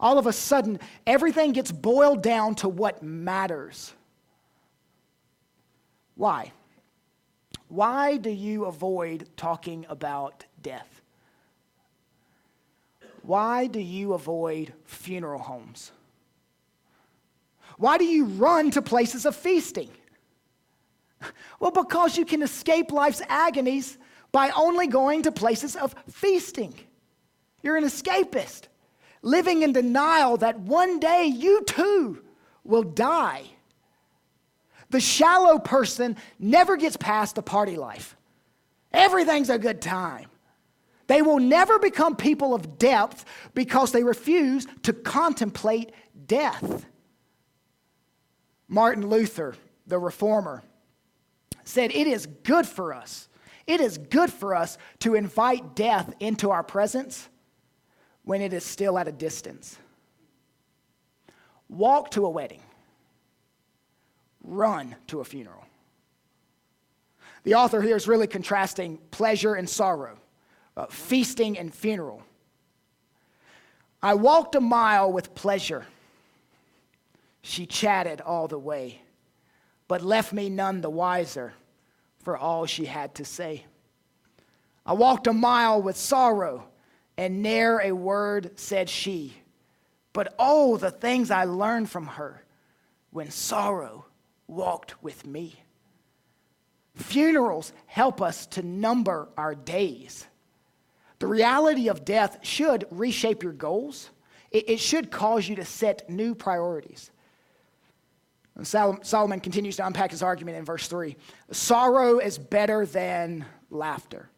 All 0.00 0.18
of 0.18 0.26
a 0.26 0.32
sudden, 0.32 0.80
everything 1.06 1.52
gets 1.52 1.70
boiled 1.70 2.22
down 2.22 2.54
to 2.56 2.68
what 2.68 3.02
matters. 3.02 3.92
Why? 6.14 6.52
Why 7.68 8.16
do 8.16 8.30
you 8.30 8.66
avoid 8.66 9.28
talking 9.36 9.84
about 9.88 10.44
death? 10.62 11.02
Why 13.22 13.66
do 13.66 13.80
you 13.80 14.12
avoid 14.12 14.72
funeral 14.84 15.40
homes? 15.40 15.90
Why 17.78 17.98
do 17.98 18.04
you 18.04 18.26
run 18.26 18.70
to 18.72 18.82
places 18.82 19.26
of 19.26 19.34
feasting? 19.34 19.90
Well, 21.60 21.70
because 21.70 22.18
you 22.18 22.24
can 22.24 22.42
escape 22.42 22.92
life's 22.92 23.22
agonies 23.28 23.96
by 24.32 24.50
only 24.50 24.86
going 24.86 25.22
to 25.22 25.32
places 25.32 25.76
of 25.76 25.94
feasting. 26.10 26.74
You're 27.62 27.76
an 27.76 27.84
escapist, 27.84 28.62
living 29.22 29.62
in 29.62 29.72
denial 29.72 30.36
that 30.38 30.60
one 30.60 31.00
day 31.00 31.24
you 31.24 31.62
too 31.64 32.22
will 32.64 32.82
die. 32.82 33.44
The 34.90 35.00
shallow 35.00 35.58
person 35.58 36.16
never 36.38 36.76
gets 36.76 36.96
past 36.96 37.36
the 37.36 37.42
party 37.42 37.76
life. 37.76 38.16
Everything's 38.92 39.50
a 39.50 39.58
good 39.58 39.80
time. 39.80 40.28
They 41.06 41.20
will 41.22 41.38
never 41.38 41.78
become 41.78 42.16
people 42.16 42.54
of 42.54 42.78
depth 42.78 43.24
because 43.54 43.92
they 43.92 44.04
refuse 44.04 44.66
to 44.82 44.92
contemplate 44.92 45.92
death. 46.26 46.86
Martin 48.68 49.08
Luther, 49.08 49.54
the 49.86 49.98
reformer, 49.98 50.62
said, 51.64 51.90
It 51.92 52.06
is 52.06 52.26
good 52.26 52.66
for 52.66 52.94
us. 52.94 53.28
It 53.66 53.80
is 53.80 53.98
good 53.98 54.32
for 54.32 54.54
us 54.54 54.78
to 55.00 55.14
invite 55.14 55.74
death 55.74 56.14
into 56.20 56.50
our 56.50 56.62
presence 56.62 57.28
when 58.22 58.42
it 58.42 58.52
is 58.52 58.64
still 58.64 58.98
at 58.98 59.08
a 59.08 59.12
distance. 59.12 59.78
Walk 61.68 62.10
to 62.12 62.26
a 62.26 62.30
wedding 62.30 62.60
run 64.44 64.94
to 65.08 65.20
a 65.20 65.24
funeral. 65.24 65.64
The 67.42 67.54
author 67.54 67.82
here 67.82 67.96
is 67.96 68.06
really 68.06 68.26
contrasting 68.26 68.98
pleasure 69.10 69.54
and 69.54 69.68
sorrow, 69.68 70.16
uh, 70.76 70.86
feasting 70.86 71.58
and 71.58 71.74
funeral. 71.74 72.22
I 74.02 74.14
walked 74.14 74.54
a 74.54 74.60
mile 74.60 75.10
with 75.10 75.34
pleasure. 75.34 75.86
She 77.42 77.66
chatted 77.66 78.20
all 78.20 78.48
the 78.48 78.58
way, 78.58 79.00
but 79.88 80.02
left 80.02 80.32
me 80.32 80.48
none 80.48 80.80
the 80.80 80.90
wiser 80.90 81.52
for 82.22 82.36
all 82.36 82.66
she 82.66 82.86
had 82.86 83.14
to 83.16 83.24
say. 83.24 83.64
I 84.86 84.92
walked 84.92 85.26
a 85.26 85.32
mile 85.32 85.80
with 85.80 85.96
sorrow, 85.96 86.68
and 87.16 87.42
ne'er 87.42 87.80
a 87.80 87.92
word 87.92 88.58
said 88.58 88.88
she. 88.88 89.34
But 90.12 90.34
oh, 90.38 90.76
the 90.76 90.90
things 90.90 91.30
I 91.30 91.44
learned 91.44 91.90
from 91.90 92.06
her 92.06 92.44
when 93.10 93.30
sorrow 93.30 94.06
walked 94.46 95.02
with 95.02 95.26
me. 95.26 95.62
Funerals 96.94 97.72
help 97.86 98.22
us 98.22 98.46
to 98.46 98.62
number 98.62 99.28
our 99.36 99.54
days. 99.54 100.26
The 101.18 101.26
reality 101.26 101.88
of 101.88 102.04
death 102.04 102.38
should 102.42 102.84
reshape 102.90 103.42
your 103.42 103.52
goals. 103.52 104.10
It, 104.50 104.78
should 104.78 105.10
cause 105.10 105.48
you 105.48 105.56
to 105.56 105.64
set 105.64 106.08
new 106.08 106.36
priorities. 106.36 107.10
Solomon 108.62 109.40
continues 109.40 109.76
to 109.76 109.86
unpack 109.86 110.12
his 110.12 110.22
argument 110.22 110.56
in 110.56 110.64
verse 110.64 110.86
3. 110.86 111.16
Sorrow 111.50 112.18
is 112.18 112.38
better 112.38 112.86
than 112.86 113.44
laughter. 113.70 114.30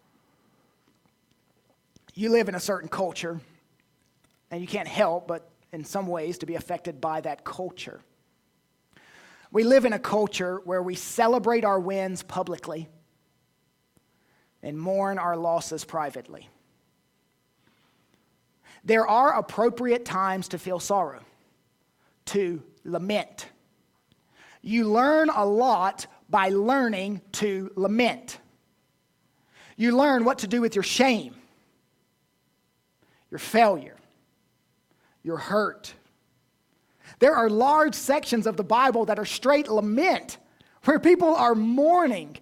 You 2.15 2.31
live 2.31 2.49
in 2.49 2.55
a 2.55 2.61
certain 2.61 2.89
culture, 2.89 3.39
and 4.51 4.63
you 4.63 4.67
can't 4.67 4.89
help 4.89 5.29
but, 5.29 5.51
in 5.71 5.85
some 5.85 6.07
ways, 6.07 6.39
to 6.39 6.47
be 6.47 6.55
affected 6.55 6.99
by 6.99 7.21
that 7.21 7.45
culture. 7.45 8.01
We 9.53 9.65
live 9.65 9.85
in 9.85 9.93
a 9.93 9.99
culture 9.99 10.61
where 10.65 10.83
we 10.83 10.95
celebrate 10.95 11.65
our 11.65 11.79
wins 11.79 12.23
publicly 12.23 12.89
and 14.63 14.79
mourn 14.79 15.19
our 15.19 15.37
losses 15.37 15.85
privately. 15.85 16.49
There 18.83 19.07
are 19.07 19.35
appropriate 19.35 20.05
times 20.05 20.49
to 20.49 20.59
feel 20.59 20.81
sorrow, 20.81 21.21
to 22.27 22.63
lament. 22.83 23.47
You 24.67 24.91
learn 24.91 25.31
a 25.31 25.45
lot 25.45 26.07
by 26.29 26.49
learning 26.49 27.23
to 27.33 27.71
lament. 27.77 28.39
You 29.77 29.97
learn 29.97 30.25
what 30.25 30.39
to 30.41 30.47
do 30.47 30.61
with 30.61 30.75
your 30.75 30.83
shame, 30.83 31.35
your 33.31 33.39
failure, 33.39 33.97
your 35.23 35.37
hurt, 35.37 35.95
there 37.19 37.35
are 37.35 37.49
large 37.49 37.95
sections 37.95 38.47
of 38.47 38.57
the 38.57 38.65
Bible 38.65 39.07
that 39.07 39.19
are 39.19 39.25
straight 39.25 39.69
lament, 39.69 40.39
where 40.85 40.99
people 40.99 41.35
are 41.35 41.55
mourning, 41.55 42.37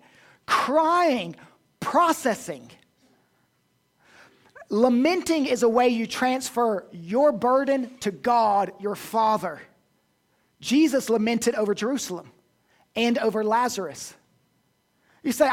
crying, 0.46 1.36
processing. 1.80 2.70
Lamenting 4.70 5.46
is 5.46 5.62
a 5.62 5.68
way 5.68 5.88
you 5.88 6.06
transfer 6.06 6.86
your 6.90 7.30
burden 7.30 7.96
to 7.98 8.10
God, 8.10 8.72
your 8.80 8.96
Father. 8.96 9.60
Jesus 10.64 11.10
lamented 11.10 11.54
over 11.56 11.74
Jerusalem 11.74 12.30
and 12.96 13.18
over 13.18 13.44
Lazarus. 13.44 14.14
You 15.22 15.30
say, 15.30 15.50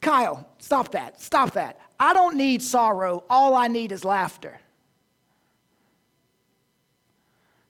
Kyle, 0.00 0.48
stop 0.58 0.92
that, 0.92 1.20
stop 1.20 1.54
that. 1.54 1.80
I 1.98 2.14
don't 2.14 2.36
need 2.36 2.62
sorrow, 2.62 3.24
all 3.28 3.56
I 3.56 3.66
need 3.66 3.90
is 3.90 4.04
laughter. 4.04 4.60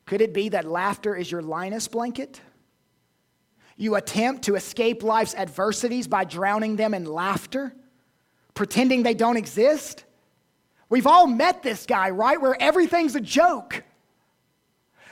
Could 0.04 0.20
it 0.20 0.34
be 0.34 0.50
that 0.50 0.66
laughter 0.66 1.16
is 1.16 1.32
your 1.32 1.40
Linus 1.40 1.88
blanket? 1.88 2.42
You 3.78 3.94
attempt 3.94 4.42
to 4.42 4.54
escape 4.54 5.02
life's 5.02 5.34
adversities 5.34 6.06
by 6.06 6.24
drowning 6.24 6.76
them 6.76 6.92
in 6.92 7.06
laughter, 7.06 7.74
pretending 8.52 9.02
they 9.02 9.14
don't 9.14 9.38
exist? 9.38 10.04
We've 10.90 11.06
all 11.06 11.26
met 11.26 11.62
this 11.62 11.86
guy, 11.86 12.10
right? 12.10 12.38
Where 12.38 12.60
everything's 12.60 13.14
a 13.14 13.20
joke. 13.20 13.82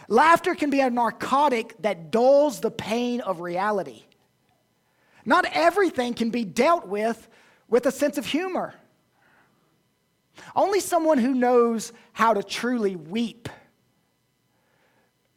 Laughter 0.08 0.54
can 0.54 0.70
be 0.70 0.80
a 0.80 0.90
narcotic 0.90 1.80
that 1.82 2.10
dulls 2.10 2.60
the 2.60 2.70
pain 2.70 3.20
of 3.20 3.40
reality. 3.40 4.02
Not 5.24 5.46
everything 5.52 6.14
can 6.14 6.30
be 6.30 6.44
dealt 6.44 6.86
with 6.86 7.28
with 7.68 7.86
a 7.86 7.92
sense 7.92 8.18
of 8.18 8.26
humor. 8.26 8.74
Only 10.54 10.80
someone 10.80 11.18
who 11.18 11.34
knows 11.34 11.92
how 12.12 12.34
to 12.34 12.42
truly 12.42 12.96
weep 12.96 13.48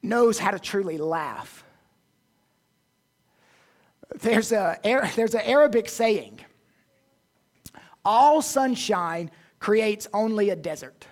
knows 0.01 0.39
how 0.39 0.51
to 0.51 0.59
truly 0.59 0.97
laugh. 0.97 1.63
There's, 4.19 4.51
a, 4.51 4.77
there's 4.83 5.35
an 5.35 5.41
Arabic 5.41 5.89
saying 5.89 6.39
all 8.03 8.41
sunshine 8.41 9.31
creates 9.59 10.07
only 10.13 10.49
a 10.49 10.55
desert. 10.55 11.05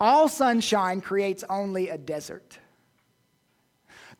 All 0.00 0.28
sunshine 0.28 1.00
creates 1.00 1.44
only 1.48 1.88
a 1.88 1.98
desert. 1.98 2.58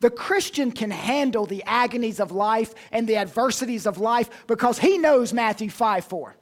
The 0.00 0.10
Christian 0.10 0.70
can 0.70 0.90
handle 0.90 1.46
the 1.46 1.62
agonies 1.64 2.20
of 2.20 2.30
life 2.30 2.74
and 2.92 3.06
the 3.06 3.16
adversities 3.16 3.86
of 3.86 3.98
life 3.98 4.46
because 4.46 4.78
he 4.78 4.98
knows 4.98 5.32
Matthew 5.32 5.70
5 5.70 6.04
4. 6.04 6.36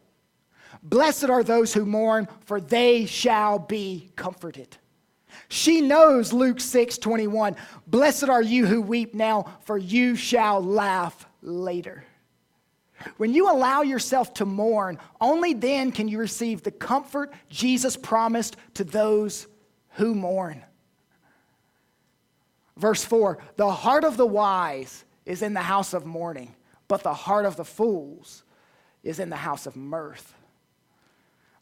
Blessed 0.82 1.24
are 1.24 1.42
those 1.42 1.72
who 1.72 1.86
mourn, 1.86 2.28
for 2.44 2.60
they 2.60 3.06
shall 3.06 3.58
be 3.58 4.10
comforted. 4.14 4.76
She 5.48 5.80
knows 5.80 6.32
Luke 6.32 6.60
6 6.60 6.98
21. 6.98 7.56
Blessed 7.86 8.28
are 8.28 8.42
you 8.42 8.66
who 8.66 8.80
weep 8.80 9.14
now, 9.14 9.58
for 9.62 9.78
you 9.78 10.16
shall 10.16 10.62
laugh 10.62 11.26
later. 11.42 12.04
When 13.16 13.32
you 13.32 13.50
allow 13.50 13.82
yourself 13.82 14.34
to 14.34 14.46
mourn, 14.46 14.98
only 15.20 15.54
then 15.54 15.92
can 15.92 16.08
you 16.08 16.18
receive 16.18 16.62
the 16.62 16.70
comfort 16.70 17.32
Jesus 17.48 17.96
promised 17.96 18.56
to 18.74 18.84
those 18.84 19.46
who 19.90 20.14
mourn. 20.14 20.62
Verse 22.76 23.04
4 23.04 23.38
The 23.56 23.70
heart 23.70 24.04
of 24.04 24.16
the 24.16 24.26
wise 24.26 25.04
is 25.24 25.42
in 25.42 25.54
the 25.54 25.60
house 25.60 25.94
of 25.94 26.06
mourning, 26.06 26.54
but 26.88 27.02
the 27.02 27.14
heart 27.14 27.46
of 27.46 27.56
the 27.56 27.64
fools 27.64 28.44
is 29.02 29.18
in 29.18 29.30
the 29.30 29.36
house 29.36 29.66
of 29.66 29.76
mirth. 29.76 30.34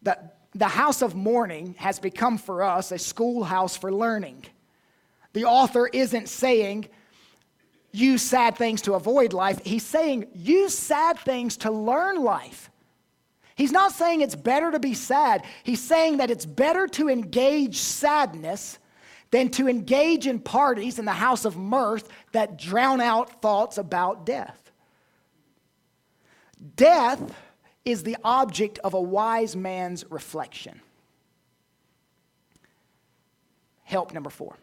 That 0.02 0.38
the 0.54 0.68
house 0.68 1.02
of 1.02 1.14
mourning 1.14 1.74
has 1.78 1.98
become 1.98 2.38
for 2.38 2.62
us 2.62 2.92
a 2.92 2.98
schoolhouse 2.98 3.76
for 3.76 3.92
learning. 3.92 4.44
The 5.32 5.44
author 5.44 5.88
isn't 5.92 6.28
saying, 6.28 6.88
use 7.94 8.22
sad 8.22 8.56
things 8.56 8.82
to 8.82 8.94
avoid 8.94 9.32
life. 9.32 9.60
He's 9.64 9.84
saying, 9.84 10.26
use 10.34 10.76
sad 10.76 11.18
things 11.20 11.56
to 11.58 11.70
learn 11.70 12.22
life. 12.22 12.70
He's 13.54 13.72
not 13.72 13.92
saying 13.92 14.20
it's 14.20 14.34
better 14.34 14.72
to 14.72 14.80
be 14.80 14.94
sad. 14.94 15.44
He's 15.62 15.82
saying 15.82 16.16
that 16.16 16.30
it's 16.30 16.44
better 16.44 16.88
to 16.88 17.08
engage 17.08 17.78
sadness 17.78 18.78
than 19.30 19.48
to 19.50 19.68
engage 19.68 20.26
in 20.26 20.40
parties 20.40 20.98
in 20.98 21.04
the 21.04 21.12
house 21.12 21.44
of 21.44 21.56
mirth 21.56 22.08
that 22.32 22.58
drown 22.58 23.00
out 23.00 23.40
thoughts 23.40 23.78
about 23.78 24.26
death. 24.26 24.72
Death 26.76 27.34
is 27.84 28.02
the 28.02 28.16
object 28.24 28.78
of 28.80 28.94
a 28.94 29.00
wise 29.00 29.54
man's 29.54 30.04
reflection. 30.10 30.80
Help 33.84 34.12
number 34.12 34.30
four. 34.30 34.56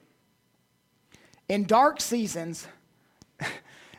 In 1.47 1.65
dark 1.65 2.01
seasons, 2.01 2.67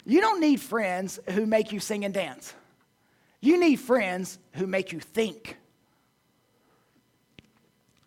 you 0.05 0.21
don't 0.21 0.41
need 0.41 0.61
friends 0.61 1.21
who 1.31 1.47
make 1.47 1.73
you 1.73 1.81
sing 1.81 2.05
and 2.05 2.13
dance. 2.13 2.55
You 3.41 3.59
need 3.59 3.77
friends 3.77 4.39
who 4.53 4.67
make 4.67 4.93
you 4.93 5.01
think. 5.01 5.57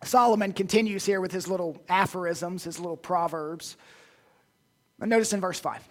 Solomon 0.03 0.53
continues 0.53 1.05
here 1.05 1.19
with 1.19 1.31
his 1.31 1.47
little 1.47 1.81
aphorisms, 1.89 2.63
his 2.63 2.79
little 2.79 2.97
proverbs. 2.97 3.75
Notice 4.99 5.33
in 5.33 5.41
verse 5.41 5.59
5 5.59 5.81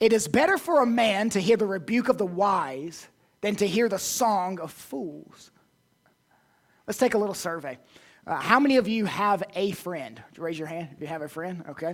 It 0.00 0.12
is 0.12 0.28
better 0.28 0.58
for 0.58 0.82
a 0.82 0.86
man 0.86 1.30
to 1.30 1.40
hear 1.40 1.56
the 1.56 1.66
rebuke 1.66 2.08
of 2.08 2.18
the 2.18 2.26
wise 2.26 3.08
than 3.40 3.56
to 3.56 3.66
hear 3.66 3.88
the 3.88 3.98
song 3.98 4.60
of 4.60 4.70
fools. 4.70 5.50
Let's 6.86 6.98
take 6.98 7.14
a 7.14 7.18
little 7.18 7.34
survey. 7.34 7.78
Uh, 8.26 8.36
how 8.36 8.60
many 8.60 8.76
of 8.76 8.86
you 8.86 9.04
have 9.06 9.42
a 9.54 9.72
friend? 9.72 10.22
Raise 10.36 10.58
your 10.58 10.68
hand 10.68 10.90
if 10.92 11.00
you 11.00 11.06
have 11.08 11.22
a 11.22 11.28
friend? 11.28 11.64
Okay. 11.70 11.90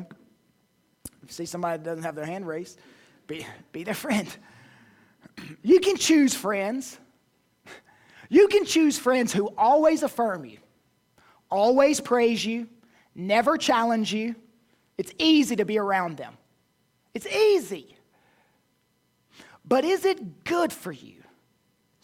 If 1.23 1.29
you 1.29 1.29
see 1.29 1.47
somebody 1.47 1.79
that 1.79 1.85
doesn't 1.85 2.05
have 2.05 2.15
their 2.15 2.27
hand 2.27 2.47
raised, 2.47 2.79
be, 3.29 3.47
be 3.71 3.85
their 3.85 3.95
friend. 3.95 4.29
You 5.63 5.79
can 5.79 5.97
choose 5.97 6.35
friends. 6.35 6.99
You 8.29 8.49
can 8.49 8.65
choose 8.65 8.99
friends 8.99 9.33
who 9.33 9.55
always 9.57 10.03
affirm 10.03 10.45
you, 10.45 10.59
always 11.49 12.01
praise 12.01 12.45
you, 12.45 12.69
never 13.15 13.57
challenge 13.57 14.13
you. 14.13 14.35
It's 14.99 15.13
easy 15.17 15.55
to 15.57 15.65
be 15.65 15.79
around 15.79 16.17
them. 16.17 16.37
It's 17.15 17.27
easy. 17.27 17.95
But 19.65 19.85
is 19.85 20.05
it 20.05 20.43
good 20.45 20.73
for 20.73 20.91
you? 20.91 21.19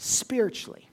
spiritually. 0.05 0.89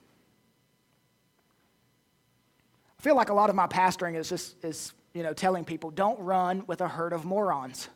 I 2.98 3.02
feel 3.02 3.16
like 3.16 3.30
a 3.30 3.34
lot 3.34 3.50
of 3.50 3.56
my 3.56 3.66
pastoring 3.66 4.16
is 4.16 4.28
just 4.28 4.64
is, 4.64 4.92
you 5.12 5.22
know, 5.22 5.32
telling 5.32 5.64
people 5.64 5.90
don't 5.90 6.18
run 6.20 6.64
with 6.66 6.80
a 6.80 6.88
herd 6.88 7.12
of 7.12 7.24
morons. 7.24 7.88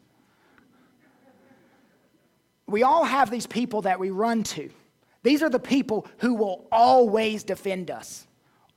We 2.66 2.83
all 2.83 3.05
have 3.05 3.31
these 3.31 3.46
people 3.46 3.83
that 3.83 4.00
we 4.00 4.11
run 4.11 4.42
to. 4.42 4.70
These 5.22 5.42
are 5.42 5.50
the 5.50 5.59
people 5.59 6.07
who 6.18 6.35
will 6.35 6.66
always 6.70 7.42
defend 7.44 7.90
us, 7.90 8.26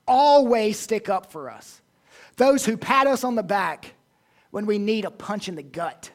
always 0.08 0.80
stick 0.80 1.10
up 1.10 1.32
for 1.32 1.49
us. 1.49 1.82
Those 2.38 2.65
who 2.65 2.78
pat 2.78 3.08
us 3.08 3.23
on 3.23 3.36
the 3.36 3.43
back 3.43 3.93
when 4.52 4.65
we 4.65 4.78
need 4.78 5.06
a 5.06 5.12
punch 5.12 5.47
in 5.47 5.56
the 5.56 5.63
gut. 5.63 6.12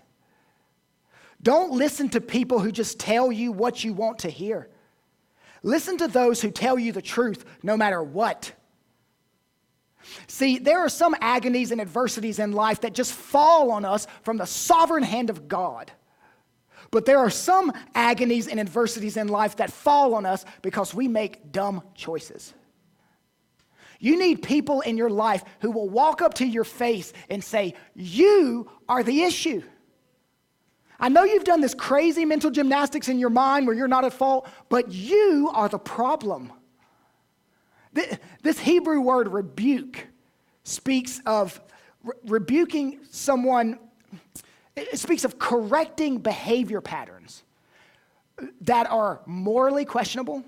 Don't 1.43 1.73
listen 1.73 2.09
to 2.11 2.21
people 2.21 2.59
who 2.59 2.73
just 2.73 2.99
tell 2.99 3.31
you 3.31 3.53
what 3.53 3.85
you 3.85 3.93
want 3.93 4.21
to 4.21 4.31
hear. 4.31 4.69
Listen 5.63 5.99
to 5.99 6.09
those 6.09 6.41
who 6.41 6.51
tell 6.51 6.79
you 6.79 6.93
the 6.93 7.03
truth 7.03 7.45
no 7.63 7.77
matter 7.77 8.03
what. 8.03 8.53
See, 10.27 10.59
there 10.59 10.81
are 10.81 10.89
some 10.89 11.15
agonies 11.21 11.71
and 11.71 11.81
adversities 11.81 12.39
in 12.39 12.53
life 12.53 12.81
that 12.83 12.95
just 12.95 13.13
fall 13.13 13.71
on 13.71 13.85
us 13.85 14.07
from 14.23 14.37
the 14.37 14.47
sovereign 14.47 15.03
hand 15.03 15.31
of 15.31 15.49
God. 15.49 15.93
But 16.95 17.07
there 17.07 17.19
are 17.19 17.29
some 17.29 17.73
agonies 17.97 18.47
and 18.47 18.61
adversities 18.61 19.17
in 19.17 19.27
life 19.27 19.57
that 19.57 19.73
fall 19.73 20.15
on 20.15 20.25
us 20.25 20.45
because 20.63 20.95
we 20.95 21.09
make 21.09 21.51
dumb 21.51 21.83
choices. 21.97 22.55
You 23.99 24.17
need 24.17 24.45
people 24.45 24.81
in 24.81 24.97
your 24.97 25.11
life 25.11 25.43
who 25.59 25.73
will 25.73 25.89
walk 25.89 26.23
up 26.23 26.35
to 26.35 26.47
your 26.47 26.63
face 26.63 27.13
and 27.29 27.43
say, 27.43 27.75
You 27.97 28.71
are 28.89 29.03
the 29.03 29.25
issue. 29.25 29.65
I 31.01 31.09
know 31.09 31.25
you've 31.25 31.43
done 31.43 31.61
this 31.61 31.75
crazy 31.75 32.25
mental 32.25 32.53
gymnastics 32.53 33.09
in 33.09 33.19
your 33.19 33.29
mind 33.29 33.67
where 33.67 33.75
you're 33.75 33.89
not 33.89 34.05
at 34.05 34.13
fault, 34.13 34.49
but 34.69 34.93
you 34.93 35.51
are 35.53 35.69
the 35.69 35.81
problem. 35.81 36.53
This 38.45 38.61
Hebrew 38.61 39.01
word 39.01 39.27
rebuke 39.27 40.07
speaks 40.63 41.21
of 41.27 41.61
re- 42.05 42.15
rebuking 42.25 43.01
someone, 43.11 43.81
it 44.77 44.99
speaks 44.99 45.25
of 45.25 45.39
correcting 45.39 46.19
behavior 46.19 46.81
patterns 46.81 47.43
that 48.63 48.91
are 48.91 49.21
morally 49.27 49.85
questionable 49.85 50.43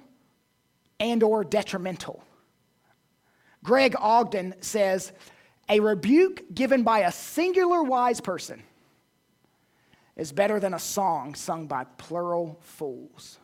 and 0.99 1.23
or 1.23 1.45
detrimental. 1.45 2.23
Greg 3.63 3.95
Ogden 3.99 4.55
says, 4.61 5.13
a 5.69 5.81
rebuke 5.81 6.45
given 6.55 6.83
by 6.83 7.01
a 7.01 7.13
singular 7.13 7.83
wise 7.83 8.21
person 8.21 8.63
is 10.17 10.33
better 10.33 10.59
than 10.59 10.75
a 10.75 10.79
song 10.79 11.35
sung 11.35 11.67
by 11.67 11.85
plural 11.99 12.59
fools. 12.61 13.39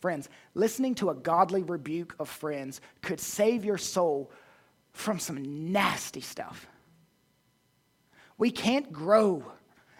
Friends, 0.00 0.28
listening 0.54 0.94
to 0.96 1.10
a 1.10 1.14
godly 1.14 1.62
rebuke 1.62 2.14
of 2.18 2.28
friends 2.28 2.80
could 3.02 3.20
save 3.20 3.64
your 3.64 3.76
soul 3.76 4.30
from 4.92 5.18
some 5.18 5.72
nasty 5.72 6.22
stuff. 6.22 6.66
We 8.40 8.50
can't 8.50 8.90
grow 8.90 9.44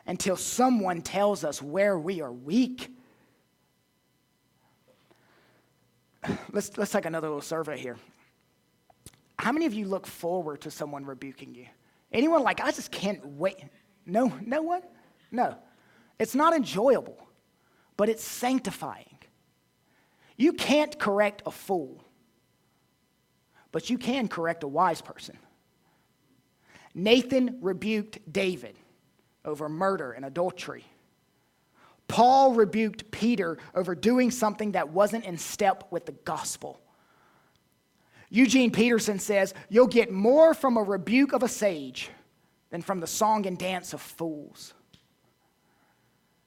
until 0.07 0.35
someone 0.35 1.03
tells 1.03 1.44
us 1.44 1.61
where 1.61 1.98
we 1.98 2.22
are 2.22 2.33
weak. 2.33 2.90
Let's, 6.50 6.76
let's 6.79 6.90
take 6.90 7.05
another 7.05 7.29
little 7.29 7.42
survey 7.42 7.79
here. 7.79 7.98
How 9.38 9.53
many 9.53 9.66
of 9.66 9.74
you 9.74 9.87
look 9.87 10.07
forward 10.07 10.62
to 10.62 10.70
someone 10.70 11.05
rebuking 11.05 11.55
you? 11.55 11.66
Anyone 12.12 12.42
like, 12.42 12.62
I 12.62 12.70
just 12.72 12.90
can't 12.90 13.24
wait? 13.26 13.62
No, 14.07 14.33
no 14.40 14.62
one? 14.62 14.83
No. 15.31 15.57
It's 16.18 16.35
not 16.35 16.55
enjoyable, 16.55 17.18
but 17.98 18.09
it's 18.09 18.24
sanctifying. 18.24 19.18
You 20.38 20.55
can't 20.55 20.98
correct 20.98 21.42
a 21.44 21.50
fool, 21.50 22.03
but 23.70 23.90
you 23.90 23.98
can 23.98 24.29
correct 24.29 24.62
a 24.62 24.68
wise 24.68 25.03
person. 25.03 25.37
Nathan 26.94 27.59
rebuked 27.61 28.33
David 28.33 28.76
over 29.44 29.68
murder 29.68 30.12
and 30.12 30.24
adultery. 30.24 30.85
Paul 32.09 32.55
rebuked 32.55 33.11
Peter 33.12 33.59
over 33.74 33.94
doing 33.94 34.31
something 34.31 34.72
that 34.72 34.88
wasn't 34.88 35.24
in 35.24 35.38
step 35.38 35.85
with 35.90 36.07
the 36.07 36.12
gospel. 36.12 36.81
Eugene 38.31 38.70
Peterson 38.70 39.18
says, 39.18 39.55
You'll 39.68 39.87
get 39.87 40.11
more 40.11 40.55
from 40.55 40.76
a 40.76 40.83
rebuke 40.83 41.33
of 41.33 41.42
a 41.42 41.48
sage 41.48 42.11
than 42.70 42.83
from 42.83 43.00
the 43.00 43.07
song 43.07 43.46
and 43.46 43.57
dance 43.57 43.92
of 43.92 44.00
fools. 44.00 44.74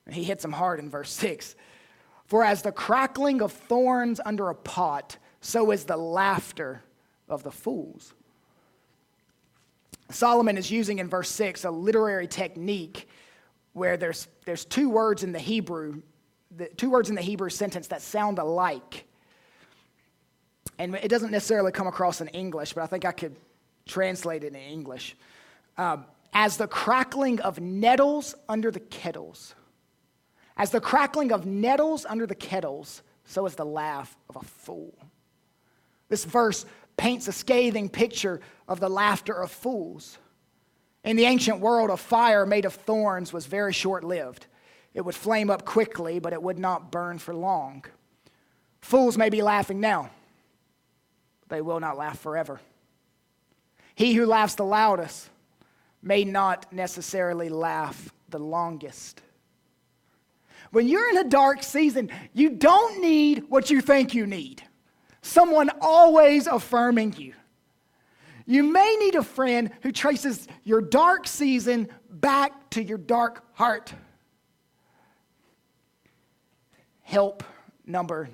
And 0.05 0.13
he 0.13 0.23
hits 0.23 0.43
him 0.43 0.51
hard 0.51 0.79
in 0.79 0.89
verse 0.89 1.11
6. 1.11 1.55
For 2.25 2.43
as 2.43 2.61
the 2.61 2.71
crackling 2.71 3.41
of 3.41 3.51
thorns 3.51 4.19
under 4.25 4.49
a 4.49 4.55
pot, 4.55 5.17
so 5.39 5.71
is 5.71 5.85
the 5.85 5.97
laughter 5.97 6.83
of 7.29 7.43
the 7.43 7.51
fools. 7.51 8.13
Solomon 10.13 10.57
is 10.57 10.69
using 10.69 10.99
in 10.99 11.09
verse 11.09 11.29
6 11.29 11.65
a 11.65 11.71
literary 11.71 12.27
technique 12.27 13.07
where 13.73 13.97
there's, 13.97 14.27
there's 14.45 14.65
two 14.65 14.89
words 14.89 15.23
in 15.23 15.31
the 15.31 15.39
Hebrew, 15.39 16.01
the, 16.55 16.67
two 16.67 16.89
words 16.89 17.09
in 17.09 17.15
the 17.15 17.21
Hebrew 17.21 17.49
sentence 17.49 17.87
that 17.87 18.01
sound 18.01 18.39
alike. 18.39 19.05
And 20.77 20.95
it 20.95 21.09
doesn't 21.09 21.31
necessarily 21.31 21.71
come 21.71 21.87
across 21.87 22.21
in 22.21 22.27
English, 22.29 22.73
but 22.73 22.83
I 22.83 22.87
think 22.87 23.05
I 23.05 23.11
could 23.11 23.35
translate 23.85 24.43
it 24.43 24.53
in 24.53 24.55
English. 24.55 25.15
Um, 25.77 26.05
as 26.33 26.57
the 26.57 26.67
crackling 26.67 27.41
of 27.41 27.59
nettles 27.59 28.35
under 28.49 28.71
the 28.71 28.79
kettles. 28.79 29.55
As 30.57 30.69
the 30.69 30.81
crackling 30.81 31.31
of 31.31 31.45
nettles 31.45 32.05
under 32.05 32.25
the 32.25 32.35
kettles, 32.35 33.01
so 33.25 33.45
is 33.45 33.55
the 33.55 33.65
laugh 33.65 34.15
of 34.29 34.35
a 34.35 34.45
fool. 34.45 34.93
This 36.09 36.25
verse 36.25 36.65
paints 36.97 37.27
a 37.27 37.31
scathing 37.31 37.89
picture 37.89 38.41
of 38.67 38.79
the 38.79 38.89
laughter 38.89 39.33
of 39.33 39.51
fools. 39.51 40.17
In 41.03 41.15
the 41.15 41.25
ancient 41.25 41.59
world, 41.59 41.89
a 41.89 41.97
fire 41.97 42.45
made 42.45 42.65
of 42.65 42.73
thorns 42.73 43.33
was 43.33 43.45
very 43.45 43.73
short 43.73 44.03
lived. 44.03 44.47
It 44.93 45.01
would 45.01 45.15
flame 45.15 45.49
up 45.49 45.65
quickly, 45.65 46.19
but 46.19 46.33
it 46.33 46.41
would 46.41 46.59
not 46.59 46.91
burn 46.91 47.17
for 47.17 47.33
long. 47.33 47.83
Fools 48.81 49.17
may 49.17 49.29
be 49.29 49.41
laughing 49.41 49.79
now, 49.79 50.09
but 51.41 51.55
they 51.55 51.61
will 51.61 51.79
not 51.79 51.97
laugh 51.97 52.19
forever. 52.19 52.59
He 53.95 54.13
who 54.13 54.25
laughs 54.25 54.55
the 54.55 54.65
loudest 54.65 55.29
may 56.01 56.23
not 56.23 56.71
necessarily 56.71 57.49
laugh 57.49 58.13
the 58.29 58.39
longest. 58.39 59.21
When 60.71 60.87
you're 60.87 61.09
in 61.09 61.17
a 61.17 61.29
dark 61.29 61.63
season, 61.63 62.09
you 62.33 62.49
don't 62.49 63.01
need 63.01 63.45
what 63.49 63.69
you 63.69 63.79
think 63.79 64.13
you 64.13 64.25
need. 64.25 64.63
Someone 65.23 65.71
always 65.81 66.47
affirming 66.47 67.15
you. 67.17 67.33
You 68.45 68.61
may 68.61 68.97
need 68.99 69.15
a 69.15 69.23
friend 69.23 69.71
who 69.81 69.93
traces 69.93 70.49
your 70.65 70.81
dark 70.81 71.27
season 71.27 71.87
back 72.09 72.69
to 72.71 72.83
your 72.83 72.97
dark 72.97 73.45
heart. 73.53 73.93
Help 77.03 77.41
number, 77.85 78.27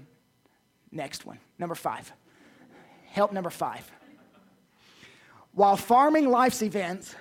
next 0.91 1.28
one, 1.28 1.38
number 1.60 1.75
five. 1.75 2.12
Help 3.06 3.32
number 3.34 3.52
five. 3.52 3.89
While 5.54 5.78
farming 5.78 6.30
life's 6.30 6.63
events, 6.63 7.13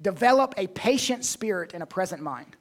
develop 0.00 0.54
a 0.56 0.66
patient 0.68 1.26
spirit 1.26 1.74
and 1.74 1.82
a 1.82 1.86
present 1.86 2.22
mind. 2.22 2.56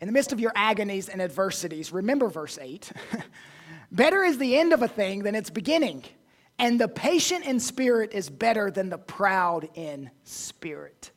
In 0.00 0.06
the 0.06 0.12
midst 0.12 0.32
of 0.32 0.40
your 0.40 0.52
agonies 0.54 1.10
and 1.10 1.20
adversities, 1.20 1.92
remember 1.92 2.28
verse 2.28 2.58
8 2.58 2.90
better 3.90 4.22
is 4.22 4.38
the 4.38 4.56
end 4.56 4.72
of 4.72 4.82
a 4.82 4.88
thing 4.88 5.22
than 5.22 5.34
its 5.34 5.50
beginning, 5.50 6.04
and 6.58 6.80
the 6.80 6.88
patient 6.88 7.44
in 7.44 7.60
spirit 7.60 8.12
is 8.12 8.28
better 8.28 8.70
than 8.70 8.90
the 8.90 8.98
proud 8.98 9.68
in 9.74 10.10
spirit. 10.24 11.10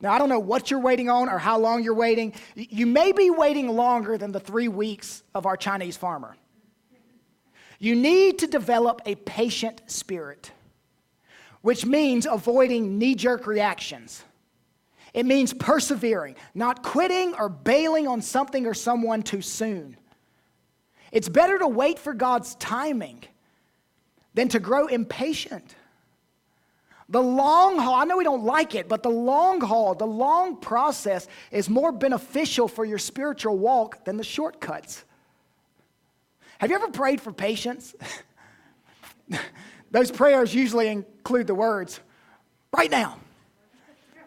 Now, 0.00 0.12
I 0.12 0.18
don't 0.18 0.28
know 0.28 0.38
what 0.38 0.70
you're 0.70 0.80
waiting 0.80 1.08
on 1.08 1.28
or 1.28 1.38
how 1.38 1.58
long 1.58 1.82
you're 1.82 1.94
waiting. 1.94 2.34
You 2.54 2.86
may 2.86 3.12
be 3.12 3.30
waiting 3.30 3.68
longer 3.68 4.18
than 4.18 4.32
the 4.32 4.40
three 4.40 4.68
weeks 4.68 5.22
of 5.34 5.46
our 5.46 5.56
Chinese 5.56 5.96
farmer. 5.96 6.36
You 7.78 7.94
need 7.94 8.38
to 8.40 8.46
develop 8.46 9.02
a 9.06 9.14
patient 9.14 9.82
spirit, 9.86 10.52
which 11.62 11.86
means 11.86 12.26
avoiding 12.26 12.98
knee 12.98 13.14
jerk 13.14 13.46
reactions 13.46 14.24
it 15.14 15.24
means 15.24 15.54
persevering, 15.54 16.34
not 16.54 16.82
quitting 16.82 17.34
or 17.34 17.48
bailing 17.48 18.08
on 18.08 18.20
something 18.20 18.66
or 18.66 18.74
someone 18.74 19.22
too 19.22 19.40
soon. 19.40 19.96
It's 21.14 21.28
better 21.28 21.60
to 21.60 21.68
wait 21.68 22.00
for 22.00 22.12
God's 22.12 22.56
timing 22.56 23.22
than 24.34 24.48
to 24.48 24.58
grow 24.58 24.88
impatient. 24.88 25.76
The 27.08 27.22
long 27.22 27.78
haul, 27.78 27.94
I 27.94 28.04
know 28.04 28.16
we 28.16 28.24
don't 28.24 28.42
like 28.42 28.74
it, 28.74 28.88
but 28.88 29.04
the 29.04 29.10
long 29.10 29.60
haul, 29.60 29.94
the 29.94 30.08
long 30.08 30.56
process 30.56 31.28
is 31.52 31.70
more 31.70 31.92
beneficial 31.92 32.66
for 32.66 32.84
your 32.84 32.98
spiritual 32.98 33.56
walk 33.56 34.04
than 34.04 34.16
the 34.16 34.24
shortcuts. 34.24 35.04
Have 36.58 36.70
you 36.70 36.76
ever 36.76 36.88
prayed 36.88 37.20
for 37.20 37.32
patience? 37.32 37.94
Those 39.92 40.10
prayers 40.10 40.52
usually 40.52 40.88
include 40.88 41.46
the 41.46 41.54
words, 41.54 42.00
right 42.76 42.90
now, 42.90 43.20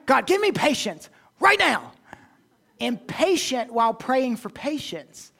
God, 0.05 0.25
give 0.25 0.39
me 0.39 0.53
patience 0.53 1.09
right 1.41 1.59
now. 1.59 1.91
Impatient 2.79 3.73
while 3.73 3.93
praying 3.93 4.37
for 4.37 4.49
patience. 4.49 5.33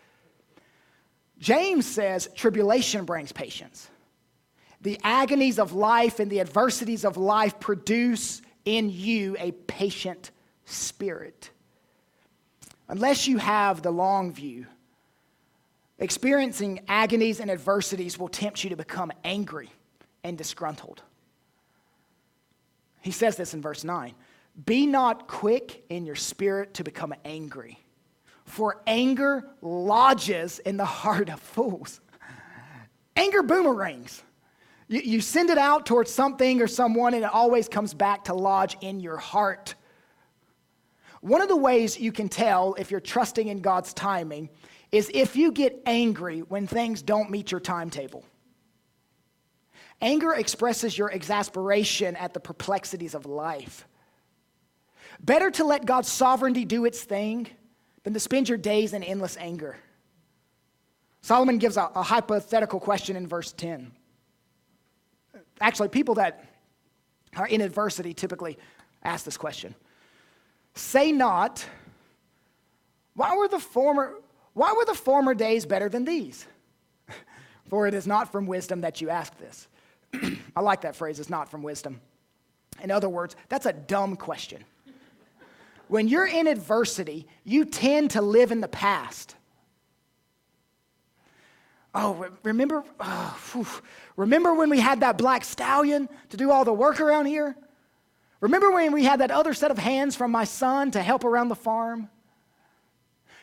James 1.40 1.86
says 1.86 2.30
tribulation 2.36 3.06
brings 3.06 3.32
patience. 3.32 3.90
The 4.82 5.00
agonies 5.04 5.60
of 5.60 5.74
life 5.74 6.20
and 6.20 6.30
the 6.32 6.40
adversities 6.40 7.04
of 7.06 7.18
life 7.18 7.60
produce 7.60 8.42
in 8.66 8.90
you 8.90 9.36
a 9.40 9.52
patient 9.52 10.32
spirit. 10.66 11.52
unless 12.90 13.28
you 13.28 13.38
have 13.38 13.82
the 13.82 13.92
long 13.92 14.32
view, 14.34 14.66
experiencing 16.00 16.80
agonies 16.88 17.40
and 17.40 17.52
adversities 17.52 18.18
will 18.18 18.30
tempt 18.30 18.64
you 18.64 18.70
to 18.70 18.78
become 18.78 19.12
angry 19.24 19.70
and 20.24 20.38
disgruntled. 20.38 21.02
He 23.02 23.12
says 23.12 23.36
this 23.36 23.54
in 23.54 23.62
verse 23.62 23.84
9 23.84 24.14
Be 24.66 24.86
not 24.86 25.28
quick 25.28 25.84
in 25.90 26.06
your 26.06 26.16
spirit 26.16 26.76
to 26.76 26.84
become 26.84 27.14
angry, 27.26 27.80
for 28.48 28.82
anger 28.88 29.46
lodges 29.62 30.60
in 30.60 30.78
the 30.78 30.86
heart 30.86 31.30
of 31.30 31.40
fools. 31.40 32.00
Anger 33.16 33.44
boomerangs. 33.44 34.24
You, 34.88 35.02
you 35.02 35.22
send 35.22 35.50
it 35.50 35.58
out 35.58 35.86
towards 35.86 36.12
something 36.12 36.62
or 36.62 36.68
someone, 36.68 37.14
and 37.14 37.24
it 37.24 37.34
always 37.34 37.68
comes 37.68 37.94
back 37.94 38.24
to 38.26 38.34
lodge 38.34 38.78
in 38.82 39.02
your 39.02 39.18
heart. 39.18 39.76
One 41.20 41.42
of 41.42 41.50
the 41.50 41.58
ways 41.58 42.00
you 42.00 42.12
can 42.12 42.30
tell 42.30 42.74
if 42.76 42.90
you're 42.90 43.02
trusting 43.02 43.48
in 43.48 43.60
God's 43.60 43.94
timing 43.94 44.50
is 44.94 45.12
if 45.14 45.36
you 45.36 45.52
get 45.52 45.82
angry 45.86 46.40
when 46.40 46.68
things 46.68 47.02
don't 47.02 47.30
meet 47.30 47.52
your 47.52 47.60
timetable. 47.60 48.24
Anger 50.00 50.34
expresses 50.34 50.98
your 50.98 51.12
exasperation 51.12 52.16
at 52.16 52.34
the 52.34 52.40
perplexities 52.40 53.14
of 53.14 53.26
life. 53.26 53.88
Better 55.20 55.52
to 55.52 55.66
let 55.66 55.86
God's 55.86 56.10
sovereignty 56.10 56.64
do 56.64 56.86
its 56.86 57.04
thing 57.04 57.50
than 58.08 58.14
to 58.14 58.22
spend 58.22 58.48
your 58.48 58.58
days 58.58 58.94
in 58.94 59.04
endless 59.04 59.36
anger. 59.36 59.76
Solomon 61.20 61.58
gives 61.58 61.76
a, 61.76 61.92
a 61.94 62.02
hypothetical 62.02 62.80
question 62.80 63.18
in 63.18 63.28
verse 63.28 63.52
10 63.52 63.92
actually, 65.60 65.90
people 65.90 66.16
that 66.16 66.46
are 67.36 67.48
in 67.48 67.60
adversity 67.60 68.14
typically 68.14 68.58
ask 69.04 69.26
this 69.26 69.36
question 69.36 69.76
Say 70.74 71.12
not, 71.12 71.66
why 73.14 73.36
were 73.36 73.50
the 73.50 73.60
former, 73.60 74.14
why 74.54 74.72
were 74.72 74.86
the 74.86 74.94
former 74.94 75.34
days 75.34 75.66
better 75.66 75.90
than 75.90 76.06
these? 76.06 76.46
For 77.70 77.88
it 77.88 77.94
is 77.94 78.08
not 78.08 78.32
from 78.32 78.48
wisdom 78.48 78.80
that 78.82 79.02
you 79.02 79.10
ask 79.10 79.38
this. 79.38 79.68
I 80.56 80.62
like 80.62 80.80
that 80.80 80.96
phrase, 80.96 81.20
it's 81.20 81.30
not 81.30 81.52
from 81.52 81.62
wisdom. 81.62 82.00
In 82.82 82.90
other 82.90 83.10
words, 83.10 83.36
that's 83.50 83.66
a 83.66 83.74
dumb 83.74 84.16
question. 84.16 84.64
When 85.88 86.08
you're 86.08 86.28
in 86.28 86.48
adversity, 86.48 87.28
you 87.44 87.66
tend 87.66 88.12
to 88.12 88.22
live 88.22 88.52
in 88.52 88.62
the 88.62 88.68
past. 88.68 89.36
Oh, 91.96 92.28
remember, 92.44 92.84
oh, 93.00 93.82
remember 94.16 94.54
when 94.54 94.70
we 94.70 94.80
had 94.80 95.00
that 95.00 95.18
black 95.18 95.44
stallion 95.44 96.10
to 96.30 96.38
do 96.38 96.52
all 96.52 96.64
the 96.66 96.74
work 96.74 97.00
around 97.00 97.26
here? 97.26 97.56
Remember 98.40 98.70
when 98.70 98.92
we 98.92 99.04
had 99.04 99.22
that 99.22 99.32
other 99.32 99.54
set 99.54 99.72
of 99.72 99.78
hands 99.80 100.16
from 100.16 100.30
my 100.30 100.44
son 100.44 100.92
to 100.92 101.02
help 101.02 101.24
around 101.24 101.48
the 101.48 101.56
farm? 101.56 102.10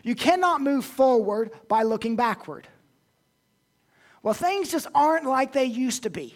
You 0.05 0.15
cannot 0.15 0.61
move 0.61 0.85
forward 0.85 1.51
by 1.67 1.83
looking 1.83 2.15
backward. 2.15 2.69
Well, 4.23 4.35
things 4.35 4.71
just 4.71 4.87
aren't 4.95 5.25
like 5.25 5.53
they 5.53 5.65
used 5.65 6.05
to 6.05 6.11
be. 6.11 6.35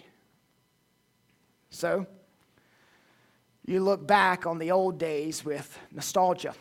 So, 1.71 2.07
you 3.69 3.81
look 3.81 4.07
back 4.07 4.47
on 4.47 4.59
the 4.59 4.71
old 4.71 4.99
days 4.99 5.45
with 5.45 5.79
nostalgia. 5.93 6.55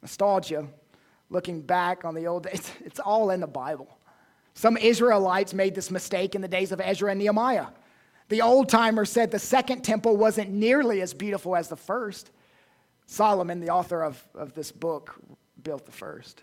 Nostalgia 0.00 0.66
looking 1.28 1.60
back 1.60 2.04
on 2.04 2.14
the 2.14 2.26
old 2.26 2.44
days, 2.44 2.70
it's 2.84 2.98
all 2.98 3.30
in 3.30 3.40
the 3.40 3.46
Bible. 3.46 3.88
Some 4.54 4.76
Israelites 4.76 5.54
made 5.54 5.74
this 5.74 5.90
mistake 5.90 6.34
in 6.34 6.40
the 6.40 6.48
days 6.48 6.72
of 6.72 6.80
Ezra 6.80 7.10
and 7.10 7.20
Nehemiah. 7.20 7.66
The 8.28 8.42
old 8.42 8.68
timer 8.68 9.04
said 9.04 9.30
the 9.30 9.38
second 9.38 9.82
temple 9.82 10.16
wasn't 10.16 10.50
nearly 10.50 11.02
as 11.02 11.12
beautiful 11.12 11.54
as 11.54 11.68
the 11.68 11.76
first. 11.76 12.30
Solomon, 13.06 13.60
the 13.60 13.70
author 13.70 14.02
of, 14.02 14.22
of 14.34 14.54
this 14.54 14.72
book, 14.72 15.16
built 15.62 15.84
the 15.84 15.92
first. 15.92 16.42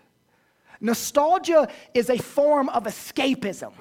Nostalgia 0.80 1.68
is 1.94 2.10
a 2.10 2.18
form 2.18 2.68
of 2.68 2.84
escapism. 2.84 3.72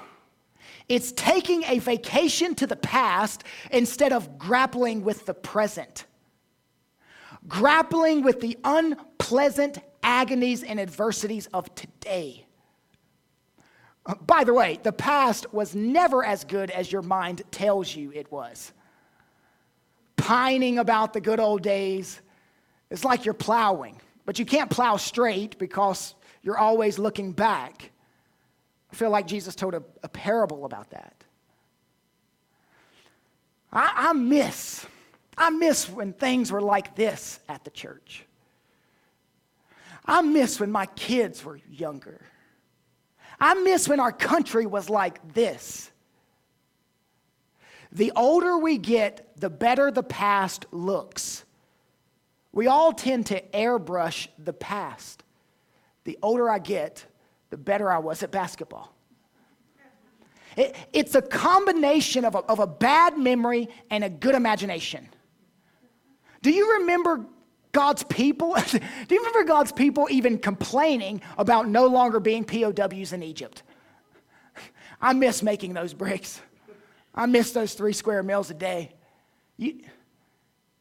It's 0.90 1.12
taking 1.12 1.64
a 1.64 1.80
vacation 1.80 2.56
to 2.56 2.68
the 2.68 2.76
past 2.76 3.44
instead 3.72 4.14
of 4.14 4.38
grappling 4.38 5.04
with 5.04 5.26
the 5.26 5.34
present. 5.34 6.06
Grappling 7.48 8.24
with 8.24 8.40
the 8.40 8.58
unpleasant 8.64 9.80
agonies 10.02 10.64
and 10.64 10.80
adversities 10.80 11.48
of 11.48 11.74
today. 11.76 12.46
By 14.26 14.46
the 14.46 14.54
way, 14.54 14.80
the 14.82 14.94
past 14.94 15.54
was 15.54 15.76
never 15.76 16.24
as 16.24 16.46
good 16.46 16.72
as 16.72 16.90
your 16.92 17.02
mind 17.02 17.42
tells 17.52 17.94
you 17.94 18.12
it 18.14 18.32
was. 18.32 18.72
Pining 20.16 20.80
about 20.80 21.12
the 21.12 21.20
good 21.20 21.42
old 21.42 21.62
days 21.62 22.22
is 22.90 23.04
like 23.04 23.26
you're 23.26 23.34
plowing, 23.34 24.00
but 24.26 24.40
you 24.40 24.46
can't 24.46 24.70
plow 24.70 24.96
straight 24.96 25.58
because 25.58 26.16
you're 26.42 26.58
always 26.58 26.98
looking 26.98 27.34
back. 27.34 27.92
I 28.92 28.96
feel 28.96 29.10
like 29.10 29.28
Jesus 29.28 29.56
told 29.56 29.74
a, 29.74 29.84
a 30.04 30.10
parable 30.10 30.66
about 30.66 30.90
that. 30.92 31.14
I, 33.72 34.10
I 34.10 34.14
miss, 34.14 34.86
I 35.38 35.50
miss 35.50 35.90
when 35.90 36.14
things 36.14 36.52
were 36.52 36.62
like 36.62 36.96
this 36.96 37.40
at 37.50 37.64
the 37.64 37.70
church. 37.70 38.26
I 40.06 40.22
miss 40.22 40.60
when 40.60 40.72
my 40.72 40.86
kids 40.86 41.44
were 41.44 41.60
younger. 41.70 42.22
I 43.40 43.54
miss 43.56 43.88
when 43.88 44.00
our 44.00 44.12
country 44.12 44.66
was 44.66 44.90
like 44.90 45.34
this. 45.34 45.92
The 47.92 48.12
older 48.16 48.58
we 48.58 48.78
get, 48.78 49.38
the 49.38 49.50
better 49.50 49.92
the 49.92 50.04
past 50.04 50.66
looks. 50.72 51.44
We 52.52 52.68
all 52.68 52.94
tend 52.94 53.28
to 53.28 53.42
airbrush 53.50 54.28
the 54.40 54.54
past. 54.54 55.24
The 56.06 56.18
older 56.22 56.50
I 56.50 56.60
get, 56.60 57.06
the 57.50 57.58
better 57.58 57.92
I 57.92 58.00
was 58.00 58.24
at 58.24 58.32
basketball. 58.32 58.94
It, 60.56 60.76
it's 60.92 61.16
a 61.16 61.22
combination 61.22 62.26
of 62.26 62.36
a, 62.36 62.40
of 62.40 62.60
a 62.60 62.68
bad 62.68 63.18
memory 63.18 63.70
and 63.92 64.04
a 64.04 64.10
good 64.10 64.34
imagination. 64.34 65.08
Do 66.42 66.52
you 66.52 66.80
remember 66.80 67.26
God's 67.72 68.04
people? 68.04 68.56
Do 68.72 68.80
you 69.16 69.20
remember 69.20 69.44
God's 69.44 69.72
people 69.72 70.08
even 70.10 70.40
complaining 70.40 71.22
about 71.38 71.68
no 71.68 71.86
longer 71.86 72.20
being 72.20 72.44
POWs 72.44 73.14
in 73.14 73.22
Egypt? 73.22 73.64
I 75.00 75.14
miss 75.14 75.44
making 75.44 75.74
those 75.74 75.94
bricks. 75.94 76.42
I 77.14 77.28
miss 77.28 77.52
those 77.52 77.74
three 77.74 77.94
square 77.94 78.24
meals 78.24 78.50
a 78.50 78.56
day. 78.56 78.94
You, 79.58 79.82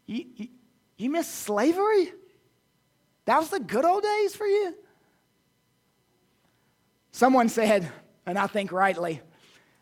you, 0.07 0.25
you, 0.37 0.49
you 0.97 1.11
miss 1.11 1.29
slavery? 1.29 2.13
That 3.27 3.39
was 3.41 3.51
the 3.51 3.61
good 3.61 3.85
old 3.85 4.03
days 4.03 4.35
for 4.35 4.47
you? 4.47 4.75
Someone 7.17 7.49
said, 7.49 7.91
and 8.27 8.39
I 8.39 8.47
think 8.47 8.73
rightly, 8.73 9.23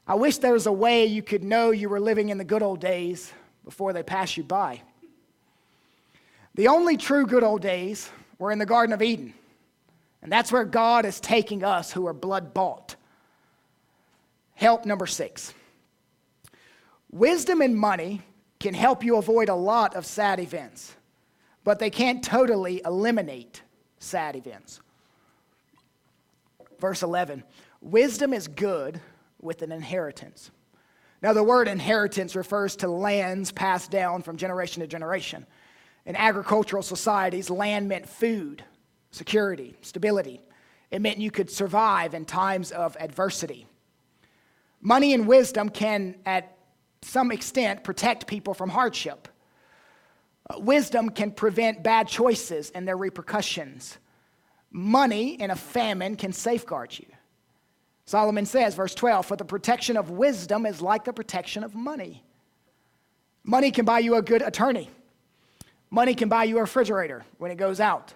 I 0.07 0.15
wish 0.15 0.39
there 0.39 0.53
was 0.53 0.67
a 0.67 0.73
way 0.73 1.07
you 1.07 1.21
could 1.21 1.43
know 1.43 1.73
you 1.73 1.89
were 1.89 1.99
living 1.99 2.29
in 2.29 2.39
the 2.39 2.45
good 2.45 2.63
old 2.63 2.79
days 2.79 3.33
before 3.65 3.93
they 3.93 4.05
pass 4.05 4.37
you 4.37 4.45
by. 4.45 4.83
The 6.55 6.69
only 6.69 6.97
true 6.97 7.27
good 7.27 7.43
old 7.43 7.61
days 7.61 8.09
were 8.39 8.53
in 8.53 8.61
the 8.61 8.67
Garden 8.67 8.93
of 8.93 9.03
Eden. 9.03 9.35
And 10.23 10.31
that's 10.31 10.53
where 10.53 10.65
God 10.65 11.05
is 11.05 11.19
taking 11.19 11.65
us 11.65 11.91
who 11.91 12.07
are 12.07 12.13
blood 12.13 12.55
bought. 12.55 12.95
Help 14.55 14.87
number 14.87 15.09
six 15.09 15.53
wisdom 17.11 17.63
and 17.63 17.77
money 17.77 18.23
can 18.61 18.75
help 18.75 19.03
you 19.03 19.17
avoid 19.17 19.49
a 19.49 19.57
lot 19.57 19.97
of 19.97 20.07
sad 20.07 20.39
events, 20.39 20.95
but 21.65 21.81
they 21.81 21.91
can't 21.91 22.23
totally 22.23 22.81
eliminate 22.85 23.61
sad 23.99 24.37
events. 24.37 24.81
Verse 26.79 27.03
11 27.03 27.45
Wisdom 27.81 28.33
is 28.33 28.49
good 28.49 29.01
with 29.41 29.63
an 29.63 29.73
inheritance. 29.73 30.51
Now, 31.23 31.33
the 31.33 31.43
word 31.43 31.69
inheritance 31.69 32.37
refers 32.37 32.77
to 32.77 32.89
lands 32.89 33.51
passed 33.51 33.91
down 33.91 34.23
from 34.23 34.37
generation 34.37 34.83
to 34.83 34.87
generation. 34.87 35.47
In 36.05 36.17
agricultural 36.17 36.83
societies, 36.83 37.49
land 37.49 37.89
meant 37.89 38.07
food, 38.07 38.63
security, 39.11 39.75
stability. 39.81 40.43
It 40.91 41.01
meant 41.01 41.19
you 41.19 41.31
could 41.31 41.51
survive 41.51 42.13
in 42.13 42.27
times 42.27 42.73
of 42.73 42.97
adversity. 43.01 43.67
Money 44.83 45.15
and 45.15 45.27
wisdom 45.27 45.71
can, 45.71 46.17
at 46.27 46.59
some 47.01 47.33
extent, 47.33 47.85
protect 47.85 48.27
people 48.27 48.53
from 48.53 48.69
hardship. 48.69 49.29
Uh, 50.51 50.59
wisdom 50.59 51.09
can 51.09 51.31
prevent 51.31 51.83
bad 51.83 52.07
choices 52.07 52.71
and 52.71 52.87
their 52.87 52.99
repercussions. 52.99 53.97
Money 54.77 55.41
in 55.41 55.53
a 55.53 55.57
famine 55.57 56.17
can 56.17 56.33
safeguard 56.33 56.99
you. 56.99 57.07
Solomon 58.07 58.45
says, 58.45 58.75
verse 58.75 58.93
12, 58.93 59.25
for 59.25 59.37
the 59.37 59.45
protection 59.45 59.97
of 59.97 60.11
wisdom 60.11 60.67
is 60.67 60.83
like 60.83 61.05
the 61.05 61.13
protection 61.13 61.63
of 61.63 61.77
money. 61.77 62.25
Money 63.45 63.71
can 63.71 63.85
buy 63.85 64.01
you 64.01 64.17
a 64.17 64.23
good 64.23 64.43
attorney. 64.43 64.91
Money 65.91 66.13
can 66.13 66.29
buy 66.29 66.43
you 66.43 66.59
a 66.59 66.63
refrigerator 66.63 67.25
when 67.39 67.53
it 67.53 67.55
goes 67.55 67.79
out. 67.79 68.15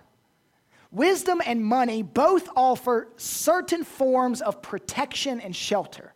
Wisdom 0.90 1.40
and 1.46 1.64
money 1.64 2.02
both 2.02 2.48
offer 2.56 3.06
certain 3.16 3.84
forms 3.84 4.42
of 4.42 4.60
protection 4.60 5.40
and 5.40 5.54
shelter. 5.54 6.12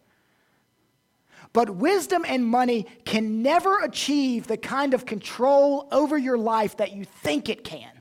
But 1.53 1.71
wisdom 1.71 2.25
and 2.27 2.45
money 2.45 2.89
can 3.05 3.43
never 3.43 3.79
achieve 3.79 4.49
the 4.49 4.57
kind 4.57 4.93
of 4.93 5.07
control 5.07 5.87
over 5.93 6.19
your 6.19 6.37
life 6.37 6.79
that 6.79 6.91
you 6.91 7.05
think 7.05 7.49
it 7.49 7.63
can. 7.63 7.92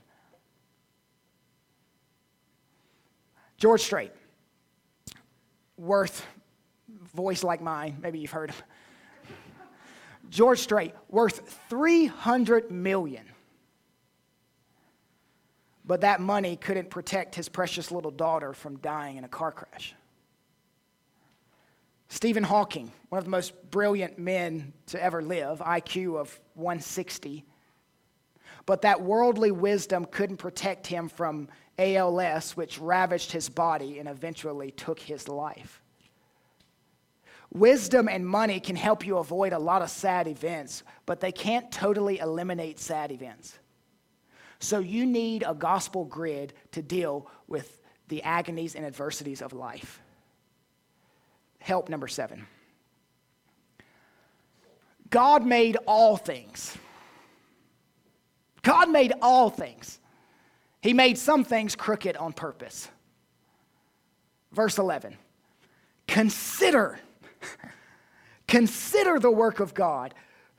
George 3.62 3.82
Strait, 3.82 4.12
worth 5.78 6.26
voice 7.14 7.44
like 7.44 7.62
mine, 7.62 7.96
maybe 8.02 8.18
you've 8.18 8.32
heard 8.32 8.50
him. 8.50 8.64
George 10.32 10.58
Strait, 10.58 10.96
worth 11.10 11.60
300 11.70 12.72
million. 12.72 13.24
But 15.86 16.02
that 16.02 16.20
money 16.20 16.56
couldn't 16.56 16.90
protect 16.90 17.36
his 17.36 17.50
precious 17.50 17.92
little 17.92 18.10
daughter 18.10 18.54
from 18.54 18.78
dying 18.78 19.18
in 19.18 19.26
a 19.26 19.30
car 19.30 19.52
crash. 19.52 19.94
Stephen 22.10 22.44
Hawking, 22.44 22.92
one 23.10 23.20
of 23.20 23.26
the 23.26 23.30
most 23.30 23.54
brilliant 23.70 24.18
men 24.18 24.74
to 24.88 25.04
ever 25.04 25.22
live, 25.22 25.60
IQ 25.60 26.20
of 26.20 26.40
160. 26.56 27.46
But 28.66 28.82
that 28.84 29.02
worldly 29.02 29.52
wisdom 29.52 30.06
couldn't 30.06 30.38
protect 30.38 30.88
him 30.88 31.10
from 31.10 31.48
ALS, 31.78 32.56
which 32.56 32.80
ravaged 32.80 33.32
his 33.32 33.50
body 33.50 34.00
and 34.00 34.08
eventually 34.08 34.72
took 34.72 35.00
his 35.00 35.28
life. 35.28 35.82
Wisdom 37.54 38.08
and 38.08 38.26
money 38.26 38.60
can 38.60 38.76
help 38.76 39.06
you 39.06 39.18
avoid 39.18 39.52
a 39.52 39.60
lot 39.60 39.82
of 39.82 39.90
sad 39.90 40.28
events, 40.28 40.84
but 41.06 41.20
they 41.20 41.32
can't 41.32 41.72
totally 41.72 42.20
eliminate 42.20 42.80
sad 42.80 43.12
events. 43.12 43.58
So 44.60 44.80
you 44.80 45.06
need 45.06 45.44
a 45.46 45.54
gospel 45.54 46.06
grid 46.06 46.54
to 46.72 46.82
deal 46.82 47.30
with 47.48 47.82
the 48.08 48.24
agonies 48.24 48.76
and 48.76 48.86
adversities 48.86 49.42
of 49.42 49.54
life 49.54 50.02
help 51.62 51.90
number 51.90 52.08
seven. 52.08 52.46
God 55.10 55.46
made 55.46 55.78
all 55.86 56.18
things. 56.18 56.78
God 58.62 58.90
made 58.90 59.14
all 59.22 59.50
things. 59.50 60.00
He 60.82 60.94
made 60.94 61.18
some 61.18 61.44
things 61.44 61.76
crooked 61.76 62.18
on 62.18 62.34
purpose. 62.34 62.90
Verse 64.52 64.78
11 64.78 65.16
Consider, 66.08 67.00
consider 68.48 69.20
the 69.20 69.32
work 69.32 69.60
of 69.60 69.74
God. 69.74 70.14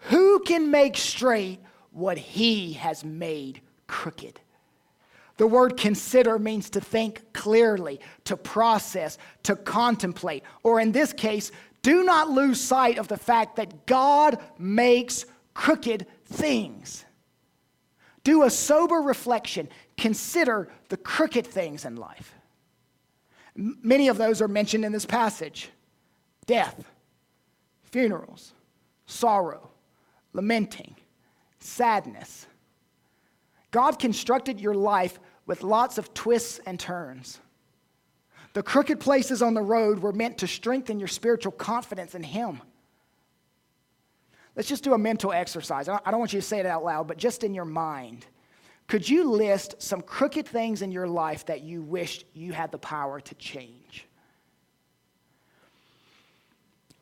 Who 0.07 0.41
can 0.41 0.71
make 0.71 0.97
straight 0.97 1.61
what 1.93 2.19
he 2.19 2.73
has 2.75 3.05
made 3.05 3.61
crooked? 3.87 4.41
The 5.37 5.47
word 5.47 5.77
consider 5.77 6.39
means 6.39 6.71
to 6.71 6.81
think 6.81 7.33
clearly, 7.33 8.01
to 8.25 8.37
process, 8.37 9.19
to 9.45 9.57
contemplate, 9.57 10.45
or 10.63 10.81
in 10.81 10.93
this 10.93 11.13
case, 11.13 11.53
do 11.83 12.05
not 12.05 12.31
lose 12.31 12.61
sight 12.61 12.99
of 12.99 13.09
the 13.09 13.17
fact 13.17 13.57
that 13.57 13.87
God 13.87 14.39
makes 14.59 15.27
crooked 15.55 16.07
things. 16.25 17.05
Do 18.25 18.45
a 18.45 18.51
sober 18.51 18.97
reflection. 18.97 19.69
Consider 19.97 20.69
the 20.89 20.97
crooked 20.97 21.47
things 21.47 21.85
in 21.85 21.97
life. 21.97 22.35
Many 23.55 24.09
of 24.09 24.17
those 24.17 24.41
are 24.41 24.49
mentioned 24.49 24.85
in 24.85 24.93
this 24.93 25.07
passage 25.07 25.71
death, 26.47 26.85
funerals, 27.85 28.53
sorrow, 29.07 29.71
lamenting, 30.33 30.97
sadness. 31.59 32.47
God 33.71 33.99
constructed 33.99 34.61
your 34.61 34.75
life 34.75 35.19
with 35.47 35.63
lots 35.63 35.99
of 35.99 36.13
twists 36.15 36.61
and 36.67 36.79
turns. 36.79 37.41
The 38.55 38.63
crooked 38.63 39.01
places 39.01 39.41
on 39.41 39.55
the 39.55 39.63
road 39.63 40.01
were 40.01 40.13
meant 40.13 40.39
to 40.39 40.47
strengthen 40.47 40.99
your 40.99 41.09
spiritual 41.09 41.53
confidence 41.53 42.15
in 42.15 42.23
Him. 42.23 42.61
Let's 44.55 44.69
just 44.69 44.85
do 44.85 44.93
a 44.95 44.99
mental 44.99 45.33
exercise. 45.33 45.89
I 45.89 45.99
don't 46.11 46.19
want 46.19 46.33
you 46.33 46.41
to 46.41 46.47
say 46.47 46.61
it 46.61 46.67
out 46.67 46.85
loud, 46.85 47.09
but 47.09 47.17
just 47.17 47.43
in 47.43 47.55
your 47.55 47.65
mind. 47.65 48.27
Could 48.87 49.09
you 49.09 49.31
list 49.31 49.77
some 49.81 50.03
crooked 50.03 50.47
things 50.47 50.83
in 50.83 50.93
your 50.93 51.07
life 51.07 51.47
that 51.47 51.63
you 51.63 51.83
wished 51.83 52.27
you 52.35 52.53
had 52.53 52.71
the 52.71 52.79
power 52.79 53.21
to 53.21 53.35
change? 53.37 54.07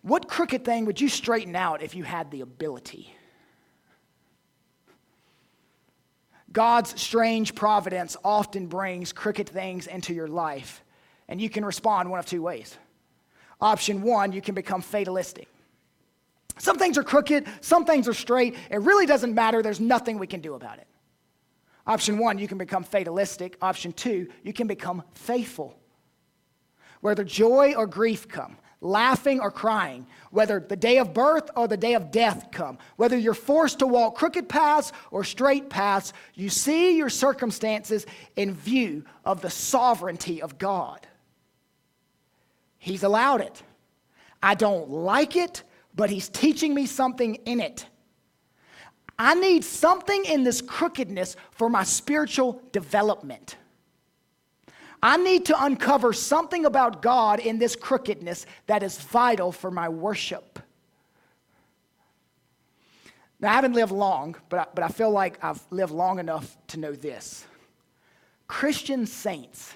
What 0.03 0.29
crooked 0.29 0.65
thing 0.65 0.85
would 0.85 1.01
you 1.01 1.09
straighten 1.09 1.57
out 1.57 1.83
if 1.83 1.95
you 1.95 2.05
had 2.05 2.31
the 2.31 2.43
ability? 2.43 3.13
God's 6.53 7.01
strange 7.01 7.55
providence 7.55 8.17
often 8.25 8.67
brings 8.67 9.13
crooked 9.13 9.49
things 9.49 9.87
into 9.87 10.15
your 10.15 10.29
life, 10.29 10.83
and 11.29 11.41
you 11.41 11.51
can 11.51 11.65
respond 11.65 12.11
one 12.11 12.19
of 12.19 12.27
two 12.27 12.43
ways. 12.43 12.77
Option 13.61 14.03
one, 14.03 14.33
you 14.33 14.41
can 14.41 14.55
become 14.55 14.81
fatalistic. 14.81 15.49
Some 16.61 16.77
things 16.77 16.99
are 16.99 17.03
crooked, 17.03 17.49
some 17.63 17.87
things 17.87 18.07
are 18.07 18.13
straight. 18.13 18.55
It 18.71 18.83
really 18.83 19.07
doesn't 19.07 19.35
matter. 19.35 19.63
There's 19.63 19.81
nothing 19.81 20.19
we 20.19 20.27
can 20.27 20.43
do 20.43 20.53
about 20.53 20.77
it. 20.77 20.87
Option 21.87 22.19
one, 22.19 22.39
you 22.39 22.47
can 22.47 22.59
become 22.59 22.85
fatalistic. 22.85 23.57
Option 23.63 23.95
two, 23.95 24.29
you 24.43 24.53
can 24.53 24.67
become 24.67 25.03
faithful. 25.15 25.75
Whether 27.01 27.25
joy 27.25 27.73
or 27.75 27.87
grief 27.87 28.29
come, 28.29 28.59
laughing 28.83 29.41
or 29.41 29.51
crying, 29.51 30.07
whether 30.33 30.61
the 30.61 30.77
day 30.77 30.99
of 30.99 31.15
birth 31.15 31.49
or 31.57 31.67
the 31.67 31.79
day 31.79 31.95
of 31.95 32.11
death 32.11 32.49
come, 32.53 32.77
whether 32.97 33.17
you're 33.17 33.33
forced 33.33 33.79
to 33.79 33.87
walk 33.87 34.15
crooked 34.15 34.47
paths 34.47 34.93
or 35.11 35.25
straight 35.25 35.71
paths, 35.71 36.13
you 36.35 36.51
see 36.51 36.95
your 36.95 37.09
circumstances 37.09 38.05
in 38.37 38.53
view 38.53 39.03
of 39.25 39.41
the 39.41 39.49
sovereignty 39.49 40.43
of 40.43 40.59
God. 40.59 41.07
He's 42.77 43.03
allowed 43.03 43.41
it. 43.41 43.63
I 44.43 44.55
don't 44.55 44.91
like 44.91 45.37
it, 45.37 45.63
but 45.95 46.11
He's 46.11 46.29
teaching 46.29 46.75
me 46.75 46.87
something 46.87 47.37
in 47.47 47.61
it. 47.61 47.87
I 49.19 49.35
need 49.35 49.65
something 49.65 50.25
in 50.25 50.45
this 50.45 50.63
crookedness 50.63 51.37
for 51.51 51.69
my 51.69 51.85
spiritual 51.85 52.63
development. 52.73 53.57
I 55.03 55.17
need 55.17 55.47
to 55.47 55.65
uncover 55.65 56.13
something 56.13 56.65
about 56.65 57.03
God 57.03 57.41
in 57.41 57.59
this 57.59 57.77
crookedness 57.77 58.47
that 58.67 58.83
is 58.83 58.99
vital 58.99 59.53
for 59.53 59.71
my 59.71 59.89
worship. 59.89 60.59
Now, 63.41 63.51
I 63.51 63.55
haven't 63.55 63.73
lived 63.73 63.93
long, 63.93 64.37
but 64.51 64.61
I, 64.61 64.67
but 64.75 64.85
I 64.85 64.89
feel 64.89 65.11
like 65.11 65.43
I've 65.43 65.61
lived 65.71 65.93
long 65.93 66.19
enough 66.19 66.57
to 66.69 66.79
know 66.79 66.93
this. 66.93 67.47
Christian 68.47 69.07
saints 69.07 69.75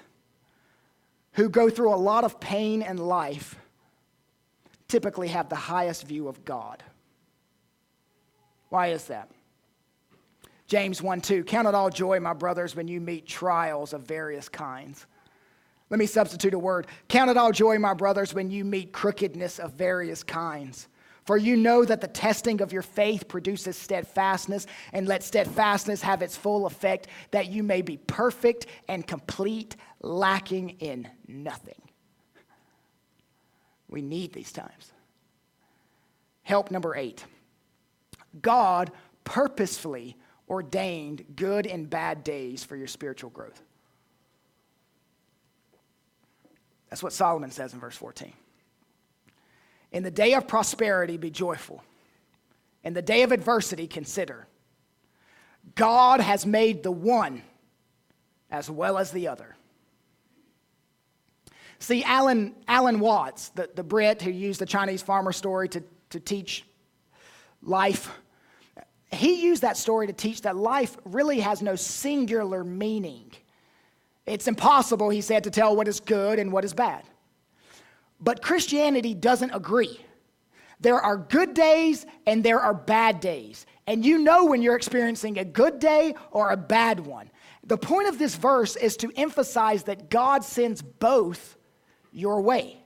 who 1.33 1.49
go 1.49 1.71
through 1.71 1.93
a 1.93 1.97
lot 1.97 2.25
of 2.25 2.41
pain 2.41 2.83
in 2.83 2.99
life 2.99 3.57
typically 4.95 5.29
have 5.29 5.49
the 5.49 5.57
highest 5.57 6.07
view 6.07 6.29
of 6.29 6.45
God. 6.45 6.83
Why 8.69 8.89
is 8.89 9.07
that? 9.07 9.29
James 10.67 11.03
1 11.03 11.21
2, 11.21 11.45
count 11.45 11.69
it 11.69 11.75
all 11.75 11.91
joy, 11.91 12.21
my 12.21 12.33
brothers, 12.33 12.77
when 12.77 12.89
you 12.89 13.01
meet 13.01 13.27
trials 13.27 13.93
of 13.93 14.03
various 14.03 14.49
kinds 14.49 15.07
let 15.91 15.99
me 15.99 16.07
substitute 16.07 16.55
a 16.55 16.59
word. 16.59 16.87
Count 17.09 17.31
it 17.31 17.37
all 17.37 17.53
joy, 17.53 17.79
my 17.79 17.95
brothers, 17.95 18.35
when 18.35 18.51
you 18.51 18.65
meet 18.65 18.93
crookedness 18.93 19.61
of 19.61 19.75
various 19.75 20.25
kinds. 20.25 20.89
For 21.25 21.37
you 21.37 21.57
know 21.57 21.85
that 21.85 22.01
the 22.01 22.09
testing 22.09 22.61
of 22.61 22.73
your 22.73 22.83
faith 22.83 23.29
produces 23.29 23.77
steadfastness, 23.77 24.67
and 24.93 25.07
let 25.07 25.23
steadfastness 25.23 26.03
have 26.03 26.21
its 26.21 26.37
full 26.37 26.67
effect, 26.67 27.07
that 27.31 27.47
you 27.47 27.63
may 27.63 27.81
be 27.81 27.97
perfect 27.97 28.67
and 28.89 29.07
complete, 29.07 29.77
lacking 30.01 30.71
in 30.81 31.09
nothing. 31.29 31.84
We 33.95 34.03
need 34.03 34.33
these 34.33 34.51
times. 34.51 34.91
Help 36.43 36.73
number 36.73 36.97
eight 36.97 37.25
God 38.43 38.91
purposefully 39.23 40.17
ordained 40.49 41.25
good 41.37 41.65
and 41.65 41.89
bad 41.89 42.25
days 42.25 42.65
for 42.65 42.75
your 42.75 42.89
spiritual 42.89 43.31
growth. 43.31 43.63
That's 46.91 47.05
what 47.05 47.13
Solomon 47.13 47.53
says 47.53 47.73
in 47.73 47.79
verse 47.79 47.97
14. 47.97 48.33
In 49.93 50.03
the 50.03 50.11
day 50.11 50.35
of 50.35 50.49
prosperity, 50.49 51.17
be 51.17 51.31
joyful. 51.31 51.81
In 52.83 52.95
the 52.95 53.03
day 53.03 53.23
of 53.23 53.31
adversity, 53.31 53.87
consider. 53.87 54.49
God 55.77 56.21
has 56.21 56.45
made 56.45 56.83
the 56.83 56.91
one 56.91 57.43
as 58.51 58.69
well 58.69 58.99
as 58.99 59.13
the 59.13 59.29
other. 59.29 59.55
See, 61.85 62.03
Alan, 62.03 62.55
Alan 62.67 62.99
Watts, 62.99 63.51
the, 63.51 63.69
the 63.75 63.85
Brit 63.85 64.23
who 64.23 64.31
used 64.31 64.59
the 64.59 64.65
Chinese 64.65 65.03
farmer 65.03 65.33
story 65.33 65.69
to, 65.69 65.83
to 66.09 66.19
teach 66.19 66.65
life, 67.61 68.11
he 69.13 69.43
used 69.43 69.61
that 69.61 69.77
story 69.77 70.07
to 70.07 70.15
teach 70.15 70.41
that 70.43 70.57
life 70.57 70.97
really 71.05 71.41
has 71.41 71.61
no 71.61 71.77
singular 71.77 72.65
meaning. 72.65 73.31
It's 74.25 74.49
impossible, 74.49 75.11
he 75.11 75.21
said, 75.21 75.45
to 75.45 75.51
tell 75.51 75.77
what 75.77 75.87
is 75.87 76.01
good 76.01 76.39
and 76.39 76.51
what 76.51 76.65
is 76.65 76.73
bad. 76.73 77.03
But 78.19 78.41
Christianity 78.41 79.13
doesn't 79.13 79.51
agree. 79.51 80.01
There 80.81 80.99
are 81.03 81.19
good 81.19 81.53
days 81.53 82.07
and 82.27 82.43
there 82.43 82.61
are 82.61 82.73
bad 82.73 83.21
days. 83.21 83.67
And 83.87 84.07
you 84.07 84.17
know 84.21 84.47
when 84.47 84.63
you're 84.63 84.75
experiencing 84.75 85.37
a 85.37 85.45
good 85.45 85.81
day 85.81 86.15
or 86.31 86.49
a 86.51 86.57
bad 86.57 87.01
one. 87.01 87.31
The 87.63 87.77
point 87.77 88.09
of 88.09 88.19
this 88.19 88.37
verse 88.37 88.75
is 88.75 88.97
to 88.97 89.13
emphasize 89.17 89.83
that 89.83 90.09
God 90.09 90.45
sends 90.45 90.81
both 90.81 91.59
your 92.15 92.41
way. 92.41 92.79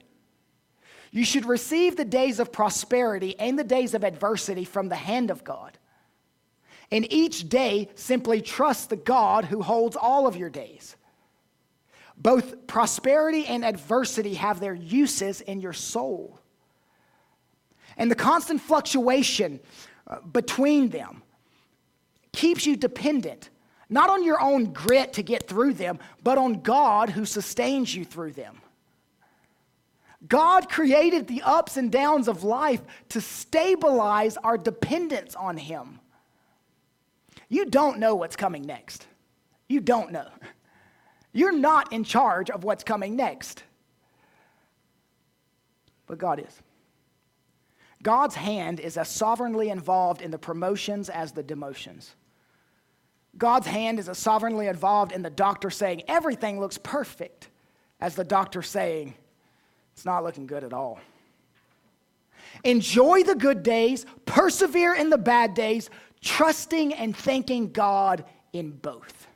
You 1.10 1.24
should 1.24 1.46
receive 1.46 1.96
the 1.96 2.04
days 2.04 2.38
of 2.38 2.52
prosperity 2.52 3.38
and 3.38 3.58
the 3.58 3.64
days 3.64 3.94
of 3.94 4.04
adversity 4.04 4.64
from 4.64 4.88
the 4.88 4.96
hand 4.96 5.30
of 5.30 5.44
God. 5.44 5.78
And 6.90 7.10
each 7.12 7.48
day, 7.48 7.90
simply 7.94 8.40
trust 8.40 8.90
the 8.90 8.96
God 8.96 9.44
who 9.44 9.62
holds 9.62 9.96
all 9.96 10.26
of 10.26 10.36
your 10.36 10.50
days. 10.50 10.96
Both 12.16 12.66
prosperity 12.66 13.46
and 13.46 13.64
adversity 13.64 14.34
have 14.34 14.58
their 14.58 14.74
uses 14.74 15.40
in 15.40 15.60
your 15.60 15.72
soul. 15.72 16.40
And 17.96 18.10
the 18.10 18.16
constant 18.16 18.60
fluctuation 18.60 19.60
uh, 20.06 20.20
between 20.20 20.88
them 20.88 21.22
keeps 22.32 22.66
you 22.66 22.76
dependent, 22.76 23.50
not 23.88 24.10
on 24.10 24.24
your 24.24 24.40
own 24.40 24.72
grit 24.72 25.12
to 25.14 25.22
get 25.22 25.46
through 25.48 25.74
them, 25.74 25.98
but 26.22 26.38
on 26.38 26.62
God 26.62 27.10
who 27.10 27.24
sustains 27.24 27.94
you 27.94 28.04
through 28.04 28.32
them. 28.32 28.60
God 30.26 30.68
created 30.68 31.28
the 31.28 31.42
ups 31.42 31.76
and 31.76 31.92
downs 31.92 32.26
of 32.26 32.42
life 32.42 32.82
to 33.10 33.20
stabilize 33.20 34.36
our 34.38 34.58
dependence 34.58 35.36
on 35.36 35.56
Him. 35.56 36.00
You 37.48 37.66
don't 37.66 37.98
know 37.98 38.16
what's 38.16 38.36
coming 38.36 38.62
next. 38.62 39.06
You 39.68 39.80
don't 39.80 40.10
know. 40.10 40.28
You're 41.32 41.56
not 41.56 41.92
in 41.92 42.04
charge 42.04 42.50
of 42.50 42.64
what's 42.64 42.82
coming 42.82 43.14
next. 43.14 43.62
But 46.06 46.18
God 46.18 46.40
is. 46.40 46.62
God's 48.02 48.34
hand 48.34 48.80
is 48.80 48.96
as 48.96 49.08
sovereignly 49.08 49.70
involved 49.70 50.22
in 50.22 50.30
the 50.30 50.38
promotions 50.38 51.08
as 51.08 51.32
the 51.32 51.42
demotions. 51.42 52.14
God's 53.36 53.66
hand 53.66 53.98
is 53.98 54.08
as 54.08 54.18
sovereignly 54.18 54.66
involved 54.66 55.12
in 55.12 55.22
the 55.22 55.30
doctor 55.30 55.70
saying, 55.70 56.02
everything 56.08 56.58
looks 56.58 56.78
perfect, 56.78 57.48
as 58.00 58.14
the 58.14 58.24
doctor 58.24 58.62
saying, 58.62 59.14
it's 59.98 60.04
not 60.04 60.22
looking 60.22 60.46
good 60.46 60.62
at 60.62 60.72
all. 60.72 61.00
Enjoy 62.62 63.24
the 63.24 63.34
good 63.34 63.64
days, 63.64 64.06
persevere 64.26 64.94
in 64.94 65.10
the 65.10 65.18
bad 65.18 65.54
days, 65.54 65.90
trusting 66.20 66.94
and 66.94 67.16
thanking 67.16 67.72
God 67.72 68.24
in 68.52 68.70
both. 68.70 69.26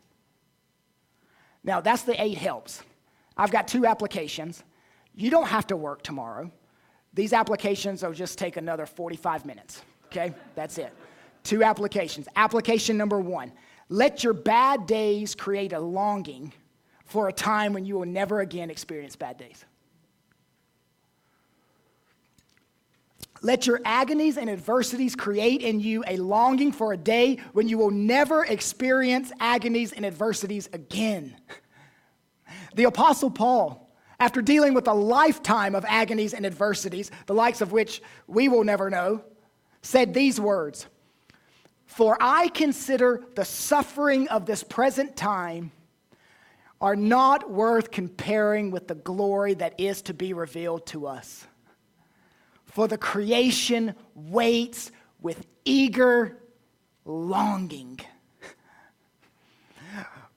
Now, 1.64 1.80
that's 1.80 2.02
the 2.02 2.20
eight 2.22 2.38
helps. 2.38 2.80
I've 3.36 3.50
got 3.50 3.66
two 3.66 3.86
applications. 3.86 4.62
You 5.16 5.30
don't 5.30 5.48
have 5.48 5.66
to 5.66 5.76
work 5.76 6.04
tomorrow. 6.04 6.48
These 7.12 7.32
applications 7.32 8.04
will 8.04 8.12
just 8.12 8.38
take 8.38 8.56
another 8.56 8.86
45 8.86 9.44
minutes. 9.44 9.82
Okay? 10.06 10.32
That's 10.54 10.78
it. 10.78 10.94
Two 11.42 11.64
applications. 11.64 12.28
Application 12.36 12.96
number 12.96 13.18
one 13.18 13.50
let 13.88 14.22
your 14.22 14.32
bad 14.32 14.86
days 14.86 15.34
create 15.34 15.72
a 15.72 15.80
longing 15.80 16.52
for 17.04 17.26
a 17.26 17.32
time 17.32 17.72
when 17.72 17.84
you 17.84 17.96
will 17.96 18.06
never 18.06 18.42
again 18.42 18.70
experience 18.70 19.16
bad 19.16 19.36
days. 19.36 19.64
Let 23.44 23.66
your 23.66 23.80
agonies 23.84 24.38
and 24.38 24.48
adversities 24.48 25.16
create 25.16 25.62
in 25.62 25.80
you 25.80 26.04
a 26.06 26.16
longing 26.16 26.70
for 26.70 26.92
a 26.92 26.96
day 26.96 27.38
when 27.52 27.68
you 27.68 27.76
will 27.76 27.90
never 27.90 28.44
experience 28.44 29.32
agonies 29.40 29.92
and 29.92 30.06
adversities 30.06 30.68
again. 30.72 31.36
The 32.76 32.84
Apostle 32.84 33.30
Paul, 33.30 33.90
after 34.20 34.40
dealing 34.40 34.74
with 34.74 34.86
a 34.86 34.94
lifetime 34.94 35.74
of 35.74 35.84
agonies 35.86 36.34
and 36.34 36.46
adversities, 36.46 37.10
the 37.26 37.34
likes 37.34 37.60
of 37.60 37.72
which 37.72 38.00
we 38.28 38.48
will 38.48 38.62
never 38.62 38.88
know, 38.88 39.24
said 39.82 40.14
these 40.14 40.40
words 40.40 40.86
For 41.86 42.16
I 42.20 42.46
consider 42.48 43.24
the 43.34 43.44
suffering 43.44 44.28
of 44.28 44.46
this 44.46 44.62
present 44.62 45.16
time 45.16 45.72
are 46.80 46.96
not 46.96 47.50
worth 47.50 47.90
comparing 47.90 48.70
with 48.70 48.86
the 48.86 48.94
glory 48.94 49.54
that 49.54 49.78
is 49.78 50.00
to 50.02 50.14
be 50.14 50.32
revealed 50.32 50.86
to 50.86 51.08
us 51.08 51.46
for 52.72 52.88
the 52.88 52.98
creation 52.98 53.94
waits 54.14 54.90
with 55.20 55.46
eager 55.64 56.38
longing. 57.04 58.00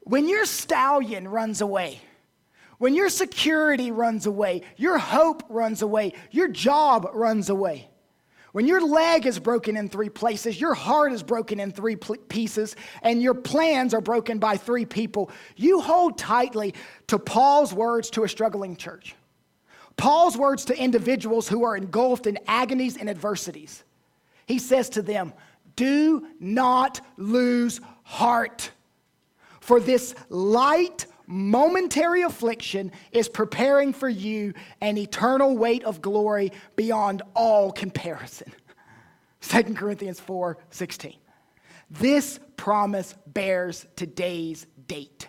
When 0.02 0.30
your 0.30 0.46
stallion 0.46 1.28
runs 1.28 1.62
away, 1.62 2.00
when 2.78 2.94
your 2.94 3.10
security 3.10 3.90
runs 3.90 4.26
away, 4.28 4.62
your 4.78 4.98
hope 4.98 5.44
runs 5.50 5.82
away, 5.82 6.14
your 6.30 6.48
job 6.50 7.10
runs 7.14 7.50
away, 7.50 7.90
when 8.52 8.68
your 8.68 8.82
leg 8.86 9.26
is 9.26 9.40
broken 9.40 9.76
in 9.76 9.90
three 9.90 10.10
places, 10.10 10.62
your 10.62 10.74
heart 10.74 11.12
is 11.12 11.24
broken 11.24 11.60
in 11.60 11.72
three 11.72 11.96
pieces, 11.96 12.76
and 13.02 13.22
your 13.22 13.34
plans 13.34 13.94
are 13.94 14.02
broken 14.02 14.40
by 14.40 14.58
three 14.58 14.86
people, 14.86 15.32
you 15.56 15.82
hold 15.82 16.18
tightly 16.18 16.74
to 17.08 17.18
Paul's 17.18 17.74
words 17.74 18.10
to 18.12 18.24
a 18.24 18.30
struggling 18.30 18.76
church. 18.76 19.16
Paul's 19.98 20.38
words 20.38 20.66
to 20.66 20.78
individuals 20.78 21.48
who 21.48 21.64
are 21.64 21.78
engulfed 21.78 22.28
in 22.28 22.38
agonies 22.48 22.98
and 22.98 23.10
adversities. 23.10 23.84
He 24.46 24.60
says 24.60 24.89
to 24.89 25.02
them, 25.02 25.34
Do 25.76 26.28
not 26.39 27.02
lose 27.18 27.80
heart, 28.04 28.72
for 29.62 29.80
this 29.80 30.14
light, 30.30 31.08
momentary 31.28 32.22
affliction 32.22 32.91
is 33.12 33.28
preparing 33.28 33.93
for 33.93 34.10
you 34.10 34.54
an 34.82 34.98
eternal 34.98 35.58
weight 35.58 35.84
of 35.84 36.02
glory 36.02 36.52
beyond 36.76 37.24
all 37.34 37.72
comparison. 37.72 38.52
2 39.41 39.74
Corinthians 39.74 40.20
4 40.20 40.58
16. 40.70 41.16
This 41.89 42.39
promise 42.58 43.16
bears 43.28 43.86
today's 43.96 44.68
date. 44.88 45.28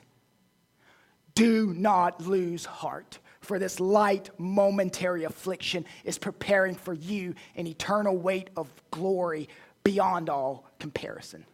Do 1.35 1.73
not 1.75 2.27
lose 2.27 2.65
heart 2.65 3.19
for 3.47 3.59
this 3.59 3.81
light, 3.81 4.29
momentary 4.39 5.25
affliction 5.25 5.85
is 6.05 6.19
preparing 6.19 6.75
for 6.75 6.93
you 6.93 7.35
an 7.55 7.67
eternal 7.67 8.17
weight 8.17 8.51
of 8.57 8.69
glory 8.91 9.49
beyond 9.85 10.29
all 10.29 10.69
comparison. 10.79 11.47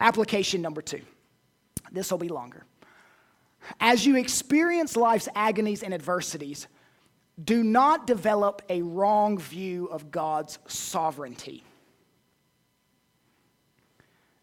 Application 0.00 0.62
number 0.62 0.82
two. 0.82 1.02
This 1.92 2.10
will 2.10 2.18
be 2.18 2.28
longer. 2.28 2.64
As 3.80 4.04
you 4.04 4.16
experience 4.16 4.96
life's 4.96 5.28
agonies 5.34 5.82
and 5.82 5.94
adversities, 5.94 6.66
do 7.42 7.62
not 7.62 8.06
develop 8.06 8.62
a 8.68 8.82
wrong 8.82 9.38
view 9.38 9.86
of 9.86 10.10
God's 10.10 10.58
sovereignty. 10.66 11.64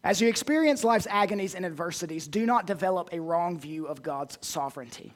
As 0.04 0.20
you 0.20 0.28
experience 0.28 0.82
life's 0.82 1.06
agonies 1.08 1.54
and 1.54 1.64
adversities, 1.64 2.26
do 2.26 2.44
not 2.44 2.66
develop 2.66 3.10
a 3.12 3.20
wrong 3.20 3.58
view 3.58 3.86
of 3.86 4.02
God's 4.02 4.36
sovereignty. 4.40 5.12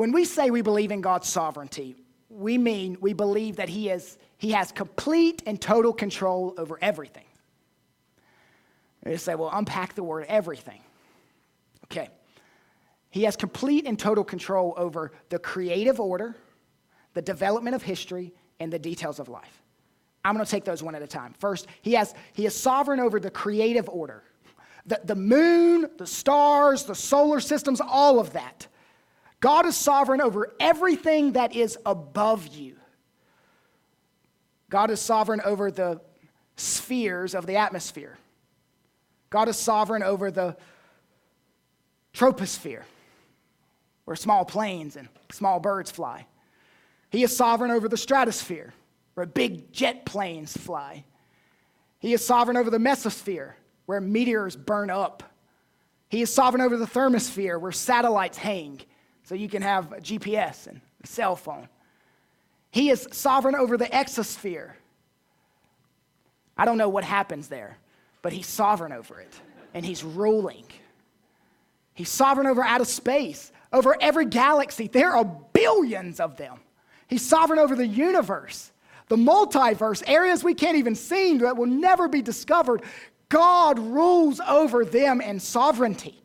When 0.00 0.12
we 0.12 0.24
say 0.24 0.50
we 0.50 0.62
believe 0.62 0.92
in 0.92 1.02
God's 1.02 1.28
sovereignty, 1.28 1.94
we 2.30 2.56
mean 2.56 2.96
we 3.02 3.12
believe 3.12 3.56
that 3.56 3.68
he, 3.68 3.90
is, 3.90 4.16
he 4.38 4.52
has 4.52 4.72
complete 4.72 5.42
and 5.44 5.60
total 5.60 5.92
control 5.92 6.54
over 6.56 6.78
everything. 6.80 7.26
You 9.04 9.18
say, 9.18 9.34
well, 9.34 9.50
unpack 9.52 9.94
the 9.94 10.02
word 10.02 10.24
everything. 10.26 10.80
Okay. 11.84 12.08
He 13.10 13.24
has 13.24 13.36
complete 13.36 13.86
and 13.86 13.98
total 13.98 14.24
control 14.24 14.72
over 14.78 15.12
the 15.28 15.38
creative 15.38 16.00
order, 16.00 16.34
the 17.12 17.20
development 17.20 17.76
of 17.76 17.82
history, 17.82 18.32
and 18.58 18.72
the 18.72 18.78
details 18.78 19.20
of 19.20 19.28
life. 19.28 19.60
I'm 20.24 20.32
going 20.32 20.46
to 20.46 20.50
take 20.50 20.64
those 20.64 20.82
one 20.82 20.94
at 20.94 21.02
a 21.02 21.06
time. 21.06 21.34
First, 21.38 21.66
he, 21.82 21.92
has, 21.92 22.14
he 22.32 22.46
is 22.46 22.56
sovereign 22.56 23.00
over 23.00 23.20
the 23.20 23.30
creative 23.30 23.86
order. 23.90 24.22
The, 24.86 24.98
the 25.04 25.14
moon, 25.14 25.90
the 25.98 26.06
stars, 26.06 26.84
the 26.84 26.94
solar 26.94 27.40
systems, 27.40 27.82
all 27.82 28.18
of 28.18 28.32
that. 28.32 28.66
God 29.40 29.64
is 29.64 29.76
sovereign 29.76 30.20
over 30.20 30.52
everything 30.60 31.32
that 31.32 31.56
is 31.56 31.78
above 31.86 32.46
you. 32.48 32.76
God 34.68 34.90
is 34.90 35.00
sovereign 35.00 35.40
over 35.44 35.70
the 35.70 36.00
spheres 36.56 37.34
of 37.34 37.46
the 37.46 37.56
atmosphere. 37.56 38.18
God 39.30 39.48
is 39.48 39.56
sovereign 39.56 40.02
over 40.02 40.30
the 40.30 40.56
troposphere, 42.12 42.82
where 44.04 44.16
small 44.16 44.44
planes 44.44 44.96
and 44.96 45.08
small 45.32 45.58
birds 45.58 45.90
fly. 45.90 46.26
He 47.10 47.22
is 47.22 47.34
sovereign 47.34 47.70
over 47.70 47.88
the 47.88 47.96
stratosphere, 47.96 48.74
where 49.14 49.26
big 49.26 49.72
jet 49.72 50.04
planes 50.04 50.56
fly. 50.56 51.04
He 51.98 52.12
is 52.12 52.24
sovereign 52.24 52.56
over 52.56 52.70
the 52.70 52.78
mesosphere, 52.78 53.52
where 53.86 54.00
meteors 54.00 54.54
burn 54.54 54.90
up. 54.90 55.22
He 56.08 56.22
is 56.22 56.32
sovereign 56.32 56.60
over 56.60 56.76
the 56.76 56.86
thermosphere, 56.86 57.60
where 57.60 57.72
satellites 57.72 58.38
hang 58.38 58.82
so 59.30 59.36
you 59.36 59.48
can 59.48 59.62
have 59.62 59.90
GPS 60.02 60.66
and 60.66 60.80
a 61.04 61.06
cell 61.06 61.36
phone. 61.36 61.68
He 62.72 62.90
is 62.90 63.06
sovereign 63.12 63.54
over 63.54 63.76
the 63.76 63.84
exosphere. 63.84 64.72
I 66.56 66.64
don't 66.64 66.76
know 66.76 66.88
what 66.88 67.04
happens 67.04 67.46
there, 67.46 67.78
but 68.22 68.32
he's 68.32 68.48
sovereign 68.48 68.90
over 68.90 69.20
it, 69.20 69.32
and 69.72 69.86
he's 69.86 70.02
ruling. 70.02 70.64
He's 71.94 72.08
sovereign 72.08 72.48
over 72.48 72.64
outer 72.64 72.84
space, 72.84 73.52
over 73.72 73.96
every 74.00 74.26
galaxy. 74.26 74.88
There 74.88 75.14
are 75.14 75.24
billions 75.52 76.18
of 76.18 76.36
them. 76.36 76.58
He's 77.06 77.22
sovereign 77.22 77.60
over 77.60 77.76
the 77.76 77.86
universe, 77.86 78.72
the 79.06 79.16
multiverse, 79.16 80.02
areas 80.08 80.42
we 80.42 80.54
can't 80.54 80.76
even 80.76 80.96
see 80.96 81.38
that 81.38 81.56
will 81.56 81.66
never 81.66 82.08
be 82.08 82.20
discovered. 82.20 82.82
God 83.28 83.78
rules 83.78 84.40
over 84.40 84.84
them 84.84 85.20
in 85.20 85.38
sovereignty. 85.38 86.20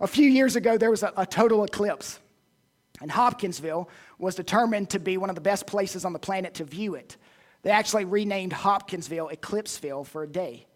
A 0.00 0.06
few 0.06 0.28
years 0.28 0.56
ago, 0.56 0.78
there 0.78 0.90
was 0.90 1.02
a, 1.02 1.12
a 1.16 1.26
total 1.26 1.64
eclipse, 1.64 2.20
and 3.00 3.10
Hopkinsville 3.10 3.88
was 4.18 4.34
determined 4.34 4.90
to 4.90 4.98
be 4.98 5.16
one 5.16 5.28
of 5.28 5.34
the 5.34 5.40
best 5.40 5.66
places 5.66 6.04
on 6.04 6.12
the 6.12 6.18
planet 6.18 6.54
to 6.54 6.64
view 6.64 6.94
it. 6.94 7.16
They 7.62 7.70
actually 7.70 8.04
renamed 8.04 8.52
Hopkinsville 8.52 9.30
Eclipseville 9.32 10.06
for 10.06 10.22
a 10.22 10.28
day. 10.28 10.66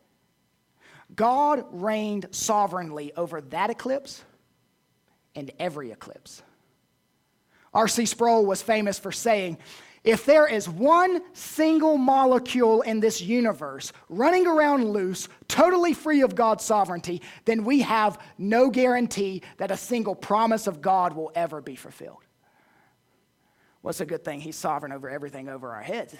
God 1.14 1.64
reigned 1.70 2.26
sovereignly 2.30 3.12
over 3.16 3.40
that 3.40 3.70
eclipse 3.70 4.22
and 5.34 5.50
every 5.58 5.92
eclipse. 5.92 6.42
R.C. 7.74 8.06
Sproul 8.06 8.44
was 8.44 8.62
famous 8.62 8.98
for 8.98 9.12
saying, 9.12 9.58
if 10.04 10.24
there 10.24 10.48
is 10.48 10.68
one 10.68 11.20
single 11.32 11.96
molecule 11.96 12.82
in 12.82 12.98
this 12.98 13.20
universe 13.20 13.92
running 14.08 14.48
around 14.48 14.88
loose, 14.88 15.28
totally 15.46 15.94
free 15.94 16.22
of 16.22 16.34
God's 16.34 16.64
sovereignty, 16.64 17.22
then 17.44 17.64
we 17.64 17.82
have 17.82 18.18
no 18.36 18.68
guarantee 18.68 19.42
that 19.58 19.70
a 19.70 19.76
single 19.76 20.16
promise 20.16 20.66
of 20.66 20.82
God 20.82 21.14
will 21.14 21.30
ever 21.36 21.60
be 21.60 21.76
fulfilled. 21.76 22.24
What's 23.82 24.00
well, 24.00 24.06
a 24.06 24.08
good 24.08 24.24
thing? 24.24 24.40
He's 24.40 24.56
sovereign 24.56 24.92
over 24.92 25.08
everything 25.08 25.48
over 25.48 25.72
our 25.72 25.82
heads, 25.82 26.16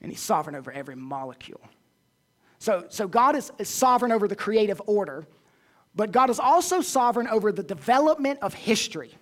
and 0.00 0.10
He's 0.12 0.20
sovereign 0.20 0.54
over 0.54 0.70
every 0.70 0.96
molecule. 0.96 1.60
So, 2.60 2.86
so 2.88 3.08
God 3.08 3.34
is, 3.34 3.50
is 3.58 3.68
sovereign 3.68 4.12
over 4.12 4.28
the 4.28 4.36
creative 4.36 4.80
order, 4.86 5.26
but 5.94 6.12
God 6.12 6.30
is 6.30 6.38
also 6.38 6.82
sovereign 6.82 7.26
over 7.26 7.50
the 7.50 7.62
development 7.64 8.40
of 8.42 8.54
history 8.54 9.12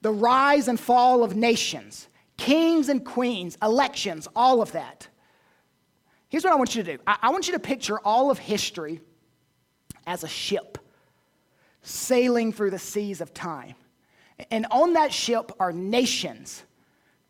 the 0.00 0.12
rise 0.12 0.68
and 0.68 0.78
fall 0.78 1.22
of 1.22 1.36
nations, 1.36 2.08
kings 2.36 2.88
and 2.88 3.04
queens, 3.04 3.56
elections, 3.62 4.28
all 4.36 4.62
of 4.62 4.72
that. 4.72 5.08
Here's 6.28 6.44
what 6.44 6.52
I 6.52 6.56
want 6.56 6.74
you 6.74 6.82
to 6.82 6.96
do 6.96 7.02
I, 7.06 7.18
I 7.22 7.30
want 7.30 7.46
you 7.46 7.54
to 7.54 7.60
picture 7.60 7.98
all 8.00 8.30
of 8.30 8.38
history 8.38 9.00
as 10.06 10.24
a 10.24 10.28
ship 10.28 10.78
sailing 11.82 12.52
through 12.52 12.70
the 12.70 12.78
seas 12.78 13.20
of 13.20 13.32
time. 13.32 13.74
And 14.50 14.66
on 14.70 14.92
that 14.92 15.12
ship 15.12 15.50
are 15.58 15.72
nations, 15.72 16.62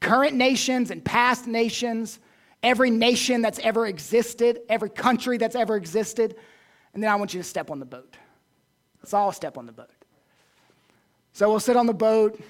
current 0.01 0.35
nations 0.35 0.91
and 0.91 1.03
past 1.05 1.47
nations, 1.47 2.19
every 2.63 2.91
nation 2.91 3.41
that's 3.41 3.59
ever 3.61 3.87
existed, 3.87 4.61
every 4.69 4.91
country 4.91 5.39
that's 5.39 5.57
ever 5.57 5.77
existed. 5.77 6.37
And 6.93 7.03
then 7.03 7.11
I 7.11 7.17
want 7.17 7.33
you 7.33 7.41
to 7.41 7.49
step 7.49 7.71
on 7.71 7.79
the 7.79 7.87
boat. 7.87 8.17
Let's 9.01 9.15
all 9.15 9.33
step 9.33 9.57
on 9.57 9.67
the 9.67 9.73
boat. 9.73 9.91
So 11.33 11.49
we'll 11.49 11.61
sit 11.61 11.77
on 11.77 11.87
the 11.87 11.95
boat, 11.95 12.41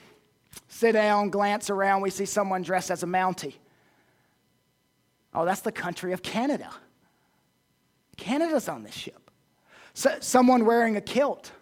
sit 0.67 0.93
down, 0.93 1.31
glance 1.31 1.71
around, 1.71 2.03
we 2.03 2.11
see 2.11 2.25
someone 2.25 2.63
dressed 2.63 2.91
as 2.91 3.03
a 3.03 3.07
Mountie. 3.07 3.55
Oh, 5.35 5.45
that's 5.45 5.61
the 5.61 5.73
country 5.73 6.13
of 6.13 6.23
Canada. 6.23 6.71
Canada's 8.17 8.69
on 8.69 8.83
this 8.83 8.95
ship. 8.95 9.31
So, 9.95 10.17
someone 10.21 10.65
wearing 10.65 10.97
a 10.97 11.01
kilt. 11.01 11.53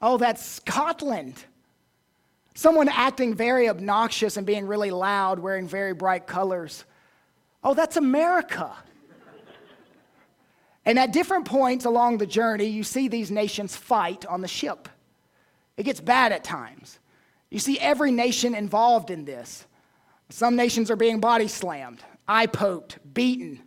Oh, 0.00 0.16
that's 0.16 0.44
Scotland. 0.44 1.44
Someone 2.54 2.88
acting 2.88 3.34
very 3.34 3.68
obnoxious 3.68 4.36
and 4.36 4.46
being 4.46 4.66
really 4.66 4.90
loud, 4.90 5.38
wearing 5.38 5.66
very 5.66 5.94
bright 5.94 6.26
colors. 6.26 6.84
Oh, 7.64 7.74
that's 7.74 7.96
America. 7.96 8.72
and 10.84 10.98
at 10.98 11.12
different 11.12 11.46
points 11.46 11.84
along 11.84 12.18
the 12.18 12.26
journey, 12.26 12.66
you 12.66 12.82
see 12.82 13.08
these 13.08 13.30
nations 13.30 13.76
fight 13.76 14.26
on 14.26 14.40
the 14.40 14.48
ship. 14.48 14.88
It 15.76 15.84
gets 15.84 16.00
bad 16.00 16.32
at 16.32 16.44
times. 16.44 16.98
You 17.52 17.58
see 17.58 17.78
every 17.78 18.10
nation 18.10 18.54
involved 18.54 19.10
in 19.10 19.26
this. 19.26 19.66
Some 20.30 20.56
nations 20.56 20.90
are 20.90 20.96
being 20.96 21.20
body 21.20 21.48
slammed, 21.48 22.02
eye 22.26 22.46
poked, 22.46 22.98
beaten. 23.12 23.60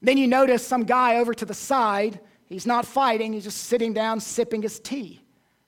Then 0.00 0.16
you 0.16 0.26
notice 0.26 0.66
some 0.66 0.84
guy 0.84 1.16
over 1.16 1.34
to 1.34 1.44
the 1.44 1.52
side. 1.52 2.18
He's 2.46 2.66
not 2.66 2.86
fighting, 2.86 3.34
he's 3.34 3.44
just 3.44 3.64
sitting 3.64 3.92
down, 3.92 4.20
sipping 4.20 4.62
his 4.62 4.80
tea, 4.80 5.20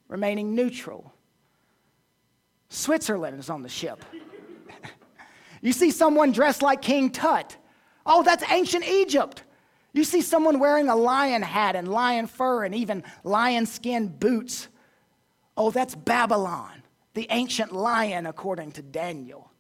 remaining 0.09 0.55
neutral. 0.55 1.13
Switzerland 2.71 3.39
is 3.39 3.51
on 3.51 3.63
the 3.63 3.69
ship. 3.69 4.03
you 5.61 5.75
see 5.75 5.91
someone 5.91 6.33
dressed 6.33 6.63
like 6.63 6.81
King 6.81 7.11
Tut. 7.11 7.59
Oh, 8.07 8.23
that's 8.23 8.51
ancient 8.51 8.89
Egypt. 8.89 9.43
You 9.93 10.05
see 10.05 10.23
someone 10.23 10.59
wearing 10.59 10.89
a 10.89 10.97
lion 10.97 11.43
hat 11.43 11.77
and 11.77 11.87
lion 11.87 12.29
fur 12.29 12.65
and 12.65 12.75
even 12.75 13.05
lion 13.25 13.67
skin 13.67 14.09
boots. 14.09 14.69
Oh, 15.55 15.71
that's 15.71 15.95
Babylon 15.95 16.82
the 17.15 17.27
ancient 17.31 17.73
lion, 17.73 18.27
according 18.27 18.73
to 18.73 18.83
Daniel. 18.83 19.51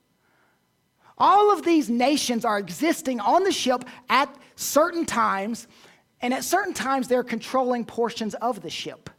All 1.19 1.53
of 1.53 1.63
these 1.63 1.91
nations 1.91 2.45
are 2.45 2.59
existing 2.59 3.21
on 3.21 3.45
the 3.45 3.53
ship 3.53 3.85
at 4.09 4.35
certain 4.57 5.05
times, 5.05 5.69
and 6.21 6.33
at 6.33 6.45
certain 6.45 6.75
times 6.75 7.09
they're 7.09 7.23
controlling 7.23 7.85
portions 7.85 8.35
of 8.35 8.63
the 8.63 8.71
ship. 8.71 9.11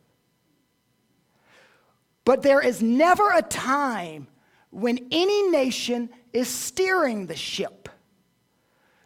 But 2.26 2.42
there 2.42 2.62
is 2.62 2.82
never 2.82 3.32
a 3.32 3.42
time 3.42 4.28
when 4.70 5.08
any 5.12 5.50
nation 5.50 6.10
is 6.32 6.48
steering 6.48 7.28
the 7.28 7.36
ship. 7.36 7.90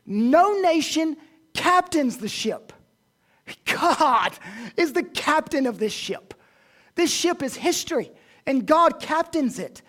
No 0.06 0.62
nation 0.62 1.18
captains 1.54 2.18
the 2.18 2.30
ship. 2.30 2.72
God 3.66 4.34
is 4.78 4.94
the 4.94 5.04
captain 5.04 5.66
of 5.66 5.80
this 5.80 5.94
ship. 5.94 6.34
This 6.96 7.12
ship 7.12 7.44
is 7.44 7.56
history 7.56 8.12
and 8.48 8.66
God 8.66 9.00
captains 9.00 9.60
it. 9.60 9.84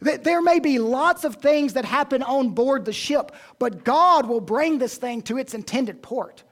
There 0.00 0.42
may 0.42 0.60
be 0.60 0.78
lots 0.78 1.24
of 1.24 1.36
things 1.36 1.72
that 1.72 1.86
happen 1.86 2.22
on 2.22 2.50
board 2.50 2.84
the 2.84 2.92
ship, 2.92 3.32
but 3.58 3.84
God 3.84 4.26
will 4.26 4.42
bring 4.42 4.76
this 4.78 4.98
thing 4.98 5.22
to 5.22 5.38
its 5.38 5.54
intended 5.54 6.02
port. 6.02 6.42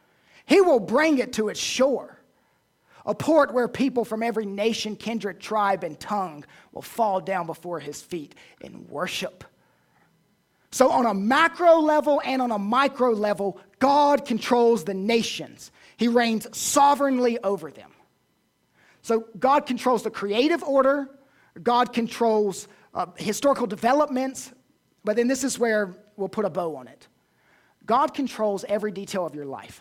He 0.47 0.63
will 0.63 0.81
bring 0.81 1.19
it 1.19 1.35
to 1.35 1.51
its 1.51 1.61
shore, 1.61 2.19
a 3.05 3.15
port 3.15 3.53
where 3.53 3.69
people 3.69 4.07
from 4.07 4.23
every 4.23 4.47
nation, 4.47 4.97
kindred, 4.97 5.39
tribe, 5.41 5.85
and 5.85 6.01
tongue 6.01 6.45
will 6.73 6.83
fall 6.83 7.21
down 7.21 7.47
before 7.47 7.79
his 7.79 8.01
feet 8.01 8.35
in 8.63 8.87
worship. 8.89 9.45
So, 10.71 10.91
on 10.91 11.05
a 11.05 11.13
macro 11.13 11.81
level 11.81 12.23
and 12.25 12.41
on 12.41 12.51
a 12.51 12.59
micro 12.59 13.11
level, 13.11 13.61
God 13.79 14.25
controls 14.25 14.85
the 14.85 14.95
nations. 14.95 15.71
He 15.99 16.09
reigns 16.09 16.49
sovereignly 16.57 17.39
over 17.41 17.71
them. 17.71 17.91
So, 19.03 19.27
God 19.39 19.67
controls 19.67 20.03
the 20.03 20.11
creative 20.11 20.63
order, 20.63 21.11
God 21.61 21.93
controls 21.93 22.69
uh, 22.95 23.07
historical 23.17 23.67
developments, 23.67 24.53
but 25.05 25.17
then 25.17 25.29
this 25.29 25.45
is 25.45 25.59
where 25.59 25.95
we'll 26.17 26.29
put 26.29 26.45
a 26.45 26.51
bow 26.51 26.77
on 26.77 26.89
it. 26.89 27.09
God 27.85 28.15
controls 28.15 28.65
every 28.69 28.93
detail 28.93 29.27
of 29.27 29.35
your 29.35 29.45
life. 29.45 29.81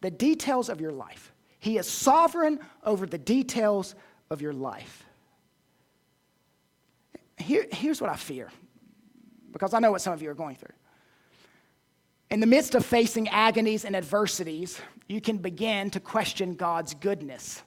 The 0.00 0.10
details 0.10 0.68
of 0.68 0.80
your 0.80 0.92
life. 0.92 1.32
He 1.60 1.76
is 1.76 1.88
sovereign 1.88 2.60
over 2.84 3.06
the 3.06 3.18
details 3.18 3.94
of 4.30 4.40
your 4.40 4.52
life. 4.52 5.04
Here, 7.36 7.66
here's 7.70 8.00
what 8.00 8.10
I 8.10 8.16
fear, 8.16 8.50
because 9.52 9.74
I 9.74 9.78
know 9.78 9.92
what 9.92 10.00
some 10.00 10.12
of 10.12 10.22
you 10.22 10.30
are 10.30 10.34
going 10.34 10.56
through. 10.56 10.74
In 12.30 12.40
the 12.40 12.46
midst 12.46 12.74
of 12.74 12.84
facing 12.84 13.28
agonies 13.28 13.84
and 13.84 13.96
adversities, 13.96 14.80
you 15.08 15.20
can 15.20 15.38
begin 15.38 15.90
to 15.90 16.00
question 16.00 16.54
God's 16.54 16.94
goodness. 16.94 17.62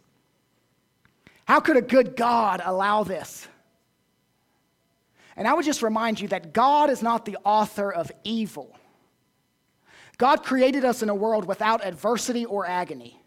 How 1.46 1.60
could 1.60 1.78
a 1.78 1.82
good 1.82 2.16
God 2.16 2.62
allow 2.64 3.04
this? 3.04 3.48
And 5.36 5.48
I 5.48 5.54
would 5.54 5.66
just 5.66 5.82
remind 5.82 6.20
you 6.20 6.28
that 6.30 6.54
God 6.54 6.90
is 6.90 7.02
not 7.02 7.26
the 7.26 7.38
author 7.44 7.92
of 7.92 8.12
evil. 8.24 8.76
God 10.18 10.44
created 10.44 10.86
us 10.86 11.02
in 11.02 11.10
a 11.10 11.16
world 11.16 11.46
without 11.46 11.84
adversity 11.84 12.46
or 12.46 12.68
agony. 12.68 13.20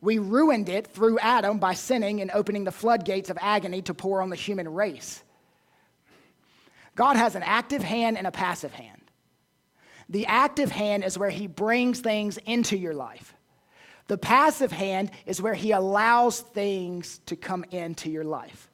We 0.00 0.18
ruined 0.18 0.68
it 0.68 0.86
through 0.86 1.18
Adam 1.18 1.58
by 1.58 1.74
sinning 1.74 2.20
and 2.20 2.30
opening 2.30 2.64
the 2.64 2.70
floodgates 2.70 3.30
of 3.30 3.38
agony 3.40 3.82
to 3.82 3.94
pour 3.94 4.22
on 4.22 4.30
the 4.30 4.36
human 4.36 4.72
race. 4.72 5.24
God 6.94 7.16
has 7.16 7.34
an 7.34 7.42
active 7.42 7.82
hand 7.82 8.16
and 8.16 8.26
a 8.26 8.30
passive 8.30 8.72
hand. 8.72 9.02
The 10.08 10.26
active 10.26 10.70
hand 10.70 11.04
is 11.04 11.18
where 11.18 11.30
He 11.30 11.46
brings 11.46 12.00
things 12.00 12.38
into 12.38 12.76
your 12.76 12.94
life. 12.94 13.34
The 14.08 14.18
passive 14.18 14.72
hand 14.72 15.10
is 15.26 15.40
where 15.40 15.54
he 15.54 15.70
allows 15.72 16.40
things 16.40 17.20
to 17.26 17.36
come 17.36 17.64
into 17.70 18.10
your 18.10 18.24
life. 18.24 18.68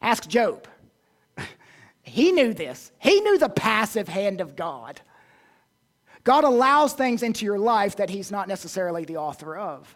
Ask 0.00 0.26
Job. 0.28 0.66
He 2.02 2.32
knew 2.32 2.54
this. 2.54 2.90
He 2.98 3.20
knew 3.20 3.36
the 3.36 3.50
passive 3.50 4.08
hand 4.08 4.40
of 4.40 4.56
God. 4.56 4.98
God 6.24 6.44
allows 6.44 6.94
things 6.94 7.22
into 7.22 7.44
your 7.44 7.58
life 7.58 7.96
that 7.96 8.08
he's 8.08 8.30
not 8.30 8.48
necessarily 8.48 9.04
the 9.04 9.18
author 9.18 9.58
of. 9.58 9.94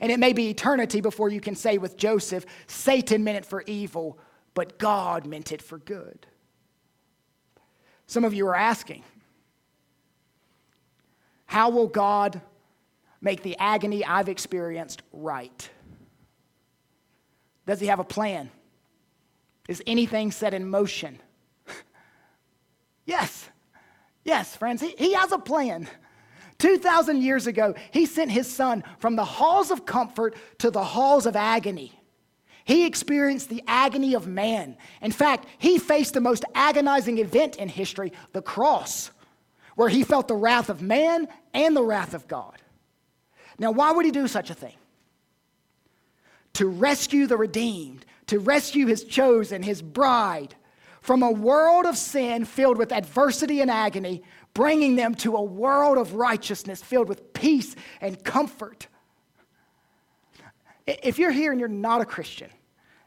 And 0.00 0.10
it 0.10 0.18
may 0.18 0.32
be 0.32 0.50
eternity 0.50 1.00
before 1.00 1.28
you 1.28 1.40
can 1.40 1.54
say 1.54 1.78
with 1.78 1.96
Joseph, 1.96 2.44
Satan 2.66 3.22
meant 3.22 3.38
it 3.38 3.46
for 3.46 3.62
evil, 3.68 4.18
but 4.54 4.78
God 4.78 5.26
meant 5.26 5.52
it 5.52 5.62
for 5.62 5.78
good. 5.78 6.26
Some 8.08 8.24
of 8.24 8.34
you 8.34 8.46
are 8.48 8.56
asking, 8.56 9.04
how 11.48 11.70
will 11.70 11.88
God 11.88 12.40
make 13.22 13.42
the 13.42 13.56
agony 13.58 14.04
I've 14.04 14.28
experienced 14.28 15.02
right? 15.12 15.70
Does 17.66 17.80
He 17.80 17.86
have 17.86 17.98
a 17.98 18.04
plan? 18.04 18.50
Is 19.66 19.82
anything 19.86 20.30
set 20.30 20.52
in 20.52 20.68
motion? 20.68 21.18
yes. 23.06 23.48
Yes, 24.24 24.54
friends, 24.54 24.82
he, 24.82 24.94
he 24.98 25.14
has 25.14 25.32
a 25.32 25.38
plan. 25.38 25.88
2,000 26.58 27.22
years 27.22 27.46
ago, 27.46 27.74
He 27.92 28.04
sent 28.04 28.30
His 28.30 28.46
Son 28.52 28.84
from 28.98 29.16
the 29.16 29.24
halls 29.24 29.70
of 29.70 29.86
comfort 29.86 30.36
to 30.58 30.70
the 30.70 30.84
halls 30.84 31.24
of 31.24 31.34
agony. 31.34 31.98
He 32.66 32.84
experienced 32.84 33.48
the 33.48 33.64
agony 33.66 34.14
of 34.14 34.26
man. 34.26 34.76
In 35.00 35.12
fact, 35.12 35.46
he 35.56 35.78
faced 35.78 36.12
the 36.12 36.20
most 36.20 36.44
agonizing 36.54 37.16
event 37.16 37.56
in 37.56 37.70
history, 37.70 38.12
the 38.34 38.42
cross 38.42 39.10
where 39.78 39.88
he 39.88 40.02
felt 40.02 40.26
the 40.26 40.34
wrath 40.34 40.70
of 40.70 40.82
man 40.82 41.28
and 41.54 41.76
the 41.76 41.82
wrath 41.84 42.12
of 42.12 42.26
God. 42.26 42.60
Now, 43.60 43.70
why 43.70 43.92
would 43.92 44.04
he 44.04 44.10
do 44.10 44.26
such 44.26 44.50
a 44.50 44.54
thing? 44.54 44.74
To 46.54 46.66
rescue 46.66 47.28
the 47.28 47.36
redeemed, 47.36 48.04
to 48.26 48.40
rescue 48.40 48.88
his 48.88 49.04
chosen, 49.04 49.62
his 49.62 49.80
bride, 49.80 50.56
from 51.00 51.22
a 51.22 51.30
world 51.30 51.86
of 51.86 51.96
sin 51.96 52.44
filled 52.44 52.76
with 52.76 52.90
adversity 52.90 53.60
and 53.60 53.70
agony, 53.70 54.24
bringing 54.52 54.96
them 54.96 55.14
to 55.14 55.36
a 55.36 55.42
world 55.44 55.96
of 55.96 56.14
righteousness 56.14 56.82
filled 56.82 57.08
with 57.08 57.32
peace 57.32 57.76
and 58.00 58.24
comfort. 58.24 58.88
If 60.88 61.20
you're 61.20 61.30
here 61.30 61.52
and 61.52 61.60
you're 61.60 61.68
not 61.68 62.00
a 62.00 62.04
Christian, 62.04 62.50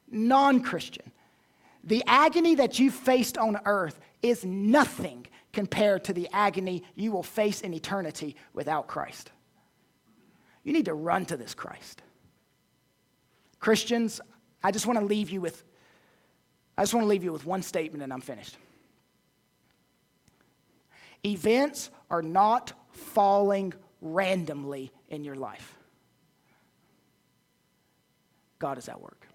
non 0.10 0.62
Christian, 0.62 1.12
the 1.84 2.02
agony 2.08 2.56
that 2.56 2.80
you 2.80 2.92
faced 2.92 3.38
on 3.38 3.60
earth 3.66 4.00
is 4.22 4.46
nothing 4.46 5.28
compared 5.54 6.04
to 6.06 6.14
the 6.14 6.30
agony 6.32 6.84
you 6.96 7.12
will 7.12 7.24
face 7.24 7.62
in 7.62 7.74
eternity 7.74 8.36
without 8.54 8.88
Christ. 8.88 9.32
You 10.64 10.74
need 10.74 10.86
to 10.86 10.94
run 10.94 11.26
to 11.26 11.38
this 11.38 11.54
Christ. 11.54 12.02
Christians, 13.60 14.22
I 14.64 14.72
just 14.72 14.86
want 14.86 15.00
to 15.00 15.06
leave 15.06 15.30
you 15.30 15.42
with 15.42 15.64
I 16.78 16.84
just 16.84 16.94
want 16.94 17.04
to 17.04 17.10
leave 17.10 17.24
you 17.24 17.32
with 17.32 17.46
one 17.46 17.62
statement 17.62 18.02
and 18.02 18.12
I'm 18.12 18.22
finished. 18.22 18.58
Events 21.24 21.92
are 22.10 22.22
not 22.22 22.74
falling 22.92 23.74
randomly 24.02 24.92
in 25.10 25.24
your 25.24 25.36
life. 25.36 25.76
God 28.58 28.78
is 28.78 28.90
at 28.90 29.00
work. 29.02 29.28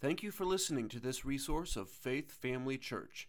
Thank 0.00 0.22
you 0.22 0.30
for 0.30 0.44
listening 0.44 0.88
to 0.90 1.00
this 1.00 1.24
resource 1.24 1.76
of 1.76 1.88
Faith 1.88 2.32
Family 2.32 2.76
Church. 2.76 3.28